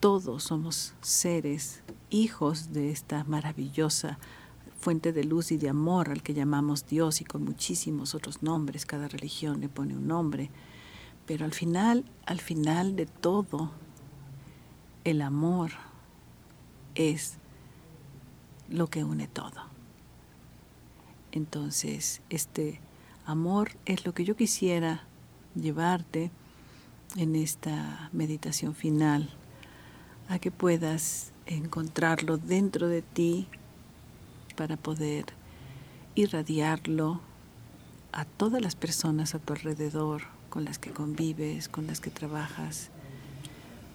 todos 0.00 0.44
somos 0.44 0.94
seres, 1.02 1.82
hijos 2.08 2.72
de 2.72 2.90
esta 2.90 3.24
maravillosa 3.24 4.18
fuente 4.80 5.12
de 5.12 5.24
luz 5.24 5.52
y 5.52 5.58
de 5.58 5.68
amor 5.68 6.08
al 6.08 6.22
que 6.22 6.32
llamamos 6.32 6.86
Dios 6.86 7.20
y 7.20 7.24
con 7.24 7.44
muchísimos 7.44 8.14
otros 8.14 8.42
nombres, 8.42 8.86
cada 8.86 9.08
religión 9.08 9.60
le 9.60 9.68
pone 9.68 9.94
un 9.94 10.08
nombre, 10.08 10.50
pero 11.26 11.44
al 11.44 11.52
final, 11.52 12.04
al 12.24 12.40
final 12.40 12.96
de 12.96 13.04
todo, 13.04 13.70
el 15.04 15.20
amor 15.20 15.70
es 16.94 17.34
lo 18.70 18.86
que 18.88 19.04
une 19.04 19.28
todo. 19.28 19.69
Entonces, 21.32 22.22
este 22.30 22.80
amor 23.24 23.72
es 23.84 24.04
lo 24.04 24.14
que 24.14 24.24
yo 24.24 24.36
quisiera 24.36 25.04
llevarte 25.54 26.30
en 27.16 27.36
esta 27.36 28.08
meditación 28.12 28.74
final 28.74 29.30
a 30.28 30.38
que 30.38 30.50
puedas 30.50 31.32
encontrarlo 31.46 32.38
dentro 32.38 32.88
de 32.88 33.02
ti 33.02 33.48
para 34.56 34.76
poder 34.76 35.26
irradiarlo 36.14 37.20
a 38.12 38.24
todas 38.24 38.60
las 38.60 38.74
personas 38.74 39.34
a 39.34 39.38
tu 39.38 39.52
alrededor, 39.52 40.22
con 40.48 40.64
las 40.64 40.78
que 40.78 40.90
convives, 40.90 41.68
con 41.68 41.86
las 41.86 42.00
que 42.00 42.10
trabajas. 42.10 42.90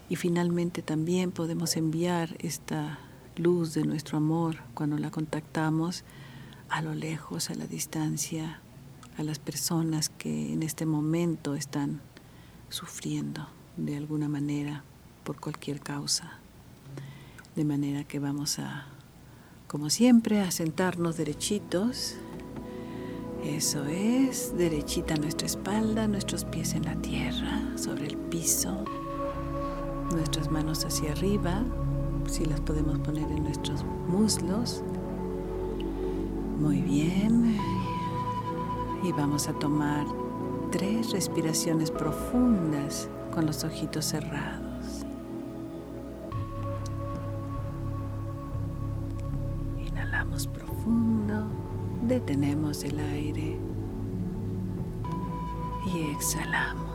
Y 0.10 0.16
finalmente 0.16 0.82
también 0.82 1.32
podemos 1.32 1.76
enviar 1.76 2.36
esta 2.40 3.00
luz 3.36 3.74
de 3.74 3.84
nuestro 3.84 4.18
amor 4.18 4.58
cuando 4.74 4.98
la 4.98 5.12
contactamos 5.12 6.04
a 6.70 6.82
lo 6.82 6.94
lejos, 6.94 7.50
a 7.50 7.56
la 7.56 7.68
distancia, 7.68 8.60
a 9.18 9.24
las 9.24 9.40
personas 9.40 10.10
que 10.10 10.54
en 10.54 10.64
este 10.64 10.86
momento 10.86 11.56
están 11.56 12.02
sufriendo 12.70 13.48
de 13.78 13.98
alguna 13.98 14.28
manera 14.30 14.84
por 15.24 15.40
cualquier 15.40 15.80
causa. 15.80 16.40
De 17.56 17.64
manera 17.64 18.04
que 18.04 18.20
vamos 18.20 18.60
a, 18.60 18.86
como 19.68 19.90
siempre, 19.90 20.42
a 20.42 20.52
sentarnos 20.52 21.18
derechitos. 21.18 22.16
Eso 23.44 23.86
es, 23.86 24.58
derechita 24.58 25.16
nuestra 25.16 25.48
espalda, 25.48 26.08
nuestros 26.08 26.46
pies 26.46 26.74
en 26.74 26.84
la 26.84 26.96
tierra, 26.96 27.62
sobre 27.78 28.08
el 28.08 28.18
piso, 28.18 28.84
nuestras 30.12 30.50
manos 30.50 30.84
hacia 30.84 31.12
arriba, 31.12 31.64
si 32.28 32.46
las 32.46 32.60
podemos 32.62 33.00
poner 33.00 33.32
en 33.32 33.44
nuestros 33.44 33.84
muslos. 34.08 34.84
Muy 36.60 36.82
bien. 36.82 37.58
Y 39.04 39.12
vamos 39.12 39.48
a 39.48 39.54
tomar 39.54 40.06
tres 40.72 41.12
respiraciones 41.12 41.92
profundas 41.92 43.10
con 43.34 43.46
los 43.46 43.64
ojitos 43.64 44.06
cerrados. 44.06 44.66
detenemos 52.08 52.84
el 52.84 53.00
aire 53.00 53.58
y 55.88 56.12
exhalamos. 56.12 56.86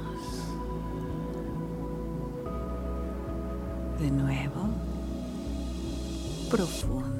De 3.98 4.10
nuevo, 4.10 4.68
profundo, 6.48 7.19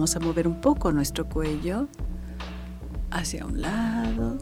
Vamos 0.00 0.16
a 0.16 0.20
mover 0.20 0.48
un 0.48 0.62
poco 0.62 0.92
nuestro 0.92 1.28
cuello 1.28 1.86
hacia 3.10 3.44
un 3.44 3.60
lado 3.60 4.38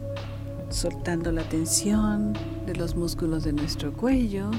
soltando 0.69 1.33
la 1.33 1.43
tensión 1.43 2.33
de 2.65 2.77
los 2.77 2.95
músculos 2.95 3.43
de 3.43 3.53
nuestro 3.55 3.93
cuello, 3.93 4.53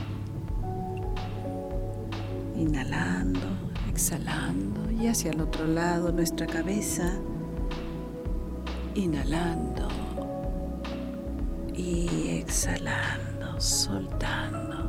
inhalando, 2.53 3.47
exhalando 3.87 4.91
y 4.91 5.07
hacia 5.07 5.31
el 5.31 5.39
otro 5.39 5.67
lado 5.67 6.11
nuestra 6.11 6.45
cabeza, 6.45 7.13
inhalando 8.93 9.87
y 11.73 12.27
exhalando, 12.41 13.57
soltando, 13.61 14.85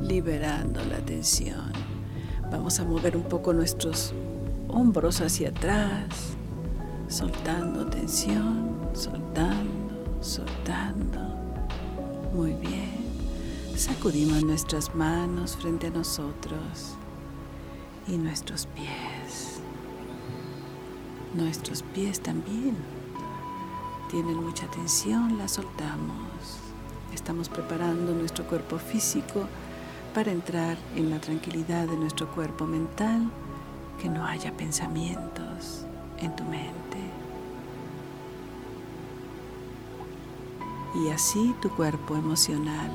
liberando 0.00 0.80
la 0.84 0.98
tensión. 0.98 1.72
Vamos 2.52 2.78
a 2.78 2.84
mover 2.84 3.16
un 3.16 3.24
poco 3.24 3.52
nuestros 3.52 4.14
hombros 4.74 5.20
hacia 5.20 5.48
atrás, 5.48 6.36
soltando 7.08 7.86
tensión, 7.86 8.78
soltando 8.92 9.84
soltando. 10.24 11.20
Muy 12.32 12.54
bien. 12.54 13.04
Sacudimos 13.76 14.42
nuestras 14.42 14.94
manos 14.94 15.56
frente 15.56 15.88
a 15.88 15.90
nosotros 15.90 16.96
y 18.08 18.16
nuestros 18.16 18.66
pies. 18.66 19.60
Nuestros 21.34 21.82
pies 21.82 22.20
también 22.20 22.76
tienen 24.10 24.36
mucha 24.36 24.66
tensión, 24.70 25.36
la 25.36 25.48
soltamos. 25.48 26.60
Estamos 27.12 27.48
preparando 27.48 28.12
nuestro 28.14 28.44
cuerpo 28.46 28.78
físico 28.78 29.46
para 30.14 30.32
entrar 30.32 30.78
en 30.96 31.10
la 31.10 31.20
tranquilidad 31.20 31.88
de 31.88 31.96
nuestro 31.96 32.30
cuerpo 32.32 32.66
mental, 32.66 33.30
que 34.00 34.08
no 34.08 34.24
haya 34.24 34.52
pensamientos 34.56 35.86
en 36.18 36.34
tu 36.36 36.44
mente. 36.44 36.98
Y 40.94 41.10
así 41.10 41.54
tu 41.60 41.70
cuerpo 41.70 42.16
emocional 42.16 42.90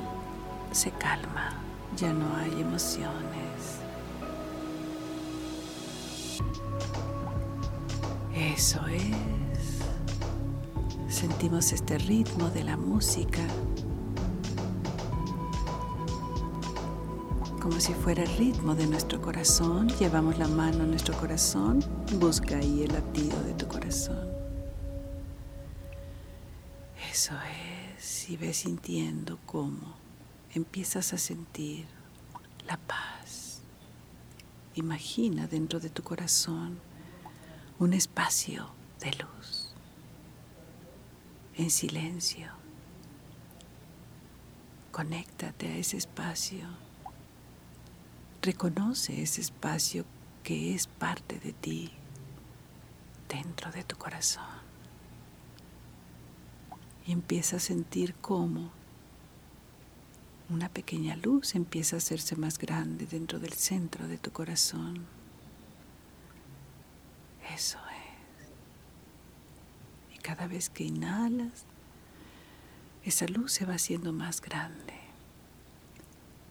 se 0.72 0.90
calma, 0.90 1.54
ya 1.96 2.12
no 2.12 2.34
hay 2.36 2.60
emociones. 2.60 3.80
Eso 8.34 8.80
es. 8.86 9.10
Sentimos 11.14 11.72
este 11.72 11.98
ritmo 11.98 12.48
de 12.50 12.64
la 12.64 12.76
música 12.76 13.42
como 17.70 17.80
si 17.80 17.94
fuera 17.94 18.24
el 18.24 18.36
ritmo 18.36 18.74
de 18.74 18.84
nuestro 18.88 19.22
corazón. 19.22 19.88
Llevamos 19.90 20.38
la 20.38 20.48
mano 20.48 20.82
a 20.82 20.86
nuestro 20.88 21.16
corazón, 21.16 21.78
busca 22.18 22.56
ahí 22.56 22.82
el 22.82 22.92
latido 22.92 23.40
de 23.44 23.54
tu 23.54 23.68
corazón. 23.68 24.28
Eso 27.12 27.32
es, 27.96 28.28
y 28.28 28.36
ves 28.36 28.56
sintiendo 28.56 29.38
cómo 29.46 29.94
empiezas 30.52 31.12
a 31.12 31.18
sentir 31.18 31.86
la 32.66 32.76
paz. 32.76 33.60
Imagina 34.74 35.46
dentro 35.46 35.78
de 35.78 35.90
tu 35.90 36.02
corazón 36.02 36.80
un 37.78 37.92
espacio 37.92 38.66
de 38.98 39.12
luz, 39.12 39.74
en 41.54 41.70
silencio. 41.70 42.48
Conéctate 44.90 45.68
a 45.68 45.76
ese 45.76 45.98
espacio. 45.98 46.89
Reconoce 48.42 49.20
ese 49.20 49.42
espacio 49.42 50.06
que 50.42 50.74
es 50.74 50.86
parte 50.86 51.38
de 51.40 51.52
ti, 51.52 51.90
dentro 53.28 53.70
de 53.70 53.84
tu 53.84 53.98
corazón. 53.98 54.42
Y 57.06 57.12
empieza 57.12 57.56
a 57.56 57.60
sentir 57.60 58.14
cómo 58.14 58.70
una 60.48 60.70
pequeña 60.70 61.16
luz 61.16 61.54
empieza 61.54 61.96
a 61.96 61.98
hacerse 61.98 62.34
más 62.34 62.56
grande 62.56 63.04
dentro 63.04 63.38
del 63.38 63.52
centro 63.52 64.08
de 64.08 64.16
tu 64.16 64.32
corazón. 64.32 65.04
Eso 67.54 67.78
es. 67.78 68.46
Y 70.16 70.18
cada 70.18 70.46
vez 70.46 70.70
que 70.70 70.84
inhalas, 70.84 71.64
esa 73.04 73.26
luz 73.26 73.52
se 73.52 73.66
va 73.66 73.74
haciendo 73.74 74.14
más 74.14 74.40
grande. 74.40 74.94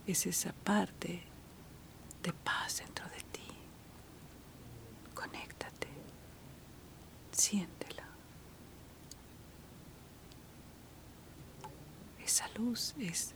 Es 0.05 0.27
esa 0.27 0.53
parte 0.53 1.23
de 2.23 2.33
paz 2.33 2.77
dentro 2.77 3.07
de 3.09 3.21
ti. 3.31 3.47
Conéctate. 5.13 5.87
Siéntela. 7.31 8.03
Esa 12.23 12.47
luz 12.57 12.93
es 12.99 13.33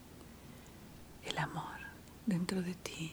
el 1.24 1.38
amor 1.38 1.78
dentro 2.26 2.62
de 2.62 2.74
ti 2.74 3.12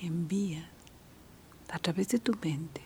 y 0.00 0.06
envía 0.06 0.68
a 1.70 1.78
través 1.78 2.08
de 2.08 2.18
tu 2.18 2.32
mente 2.42 2.82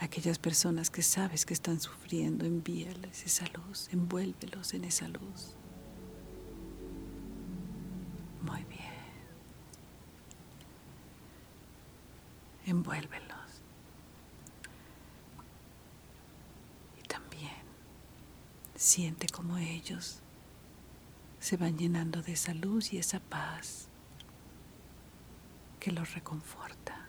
a 0.00 0.04
aquellas 0.04 0.38
personas 0.38 0.90
que 0.90 1.02
sabes 1.02 1.44
que 1.46 1.54
están 1.54 1.80
sufriendo, 1.80 2.44
envíales 2.44 3.24
esa 3.24 3.46
luz, 3.48 3.88
envuélvelos 3.92 4.74
en 4.74 4.84
esa 4.84 5.08
luz. 5.08 5.56
Envuélvelos. 12.66 13.62
Y 16.98 17.06
también 17.06 17.62
siente 18.74 19.28
como 19.28 19.56
ellos 19.56 20.20
se 21.38 21.56
van 21.56 21.78
llenando 21.78 22.22
de 22.22 22.32
esa 22.32 22.54
luz 22.54 22.92
y 22.92 22.98
esa 22.98 23.20
paz 23.20 23.86
que 25.78 25.92
los 25.92 26.12
reconforta. 26.14 27.06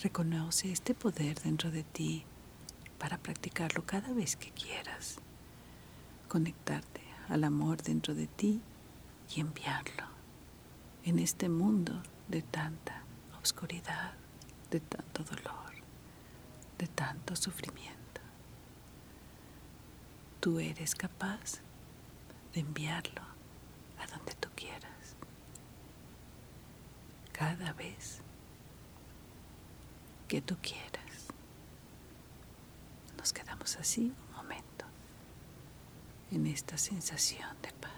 Reconoce 0.00 0.70
este 0.70 0.94
poder 0.94 1.40
dentro 1.40 1.72
de 1.72 1.82
ti 1.82 2.24
para 3.00 3.18
practicarlo 3.18 3.84
cada 3.84 4.12
vez 4.12 4.36
que 4.36 4.52
quieras. 4.52 5.18
Conectarte 6.28 7.00
al 7.28 7.42
amor 7.42 7.82
dentro 7.82 8.14
de 8.14 8.28
ti 8.28 8.60
y 9.34 9.40
enviarlo 9.40 10.17
en 11.08 11.18
este 11.18 11.48
mundo 11.48 12.02
de 12.28 12.42
tanta 12.42 13.02
oscuridad, 13.40 14.12
de 14.70 14.80
tanto 14.80 15.24
dolor, 15.24 15.72
de 16.78 16.86
tanto 16.86 17.34
sufrimiento 17.36 17.98
tú 20.40 20.60
eres 20.60 20.94
capaz 20.94 21.60
de 22.54 22.60
enviarlo 22.60 23.22
a 23.98 24.06
donde 24.06 24.34
tú 24.34 24.48
quieras. 24.54 25.16
Cada 27.32 27.72
vez 27.72 28.20
que 30.26 30.40
tú 30.40 30.56
quieras. 30.60 31.28
Nos 33.16 33.32
quedamos 33.32 33.76
así 33.76 34.14
un 34.28 34.36
momento 34.36 34.84
en 36.30 36.46
esta 36.46 36.78
sensación 36.78 37.56
de 37.62 37.72
paz. 37.72 37.97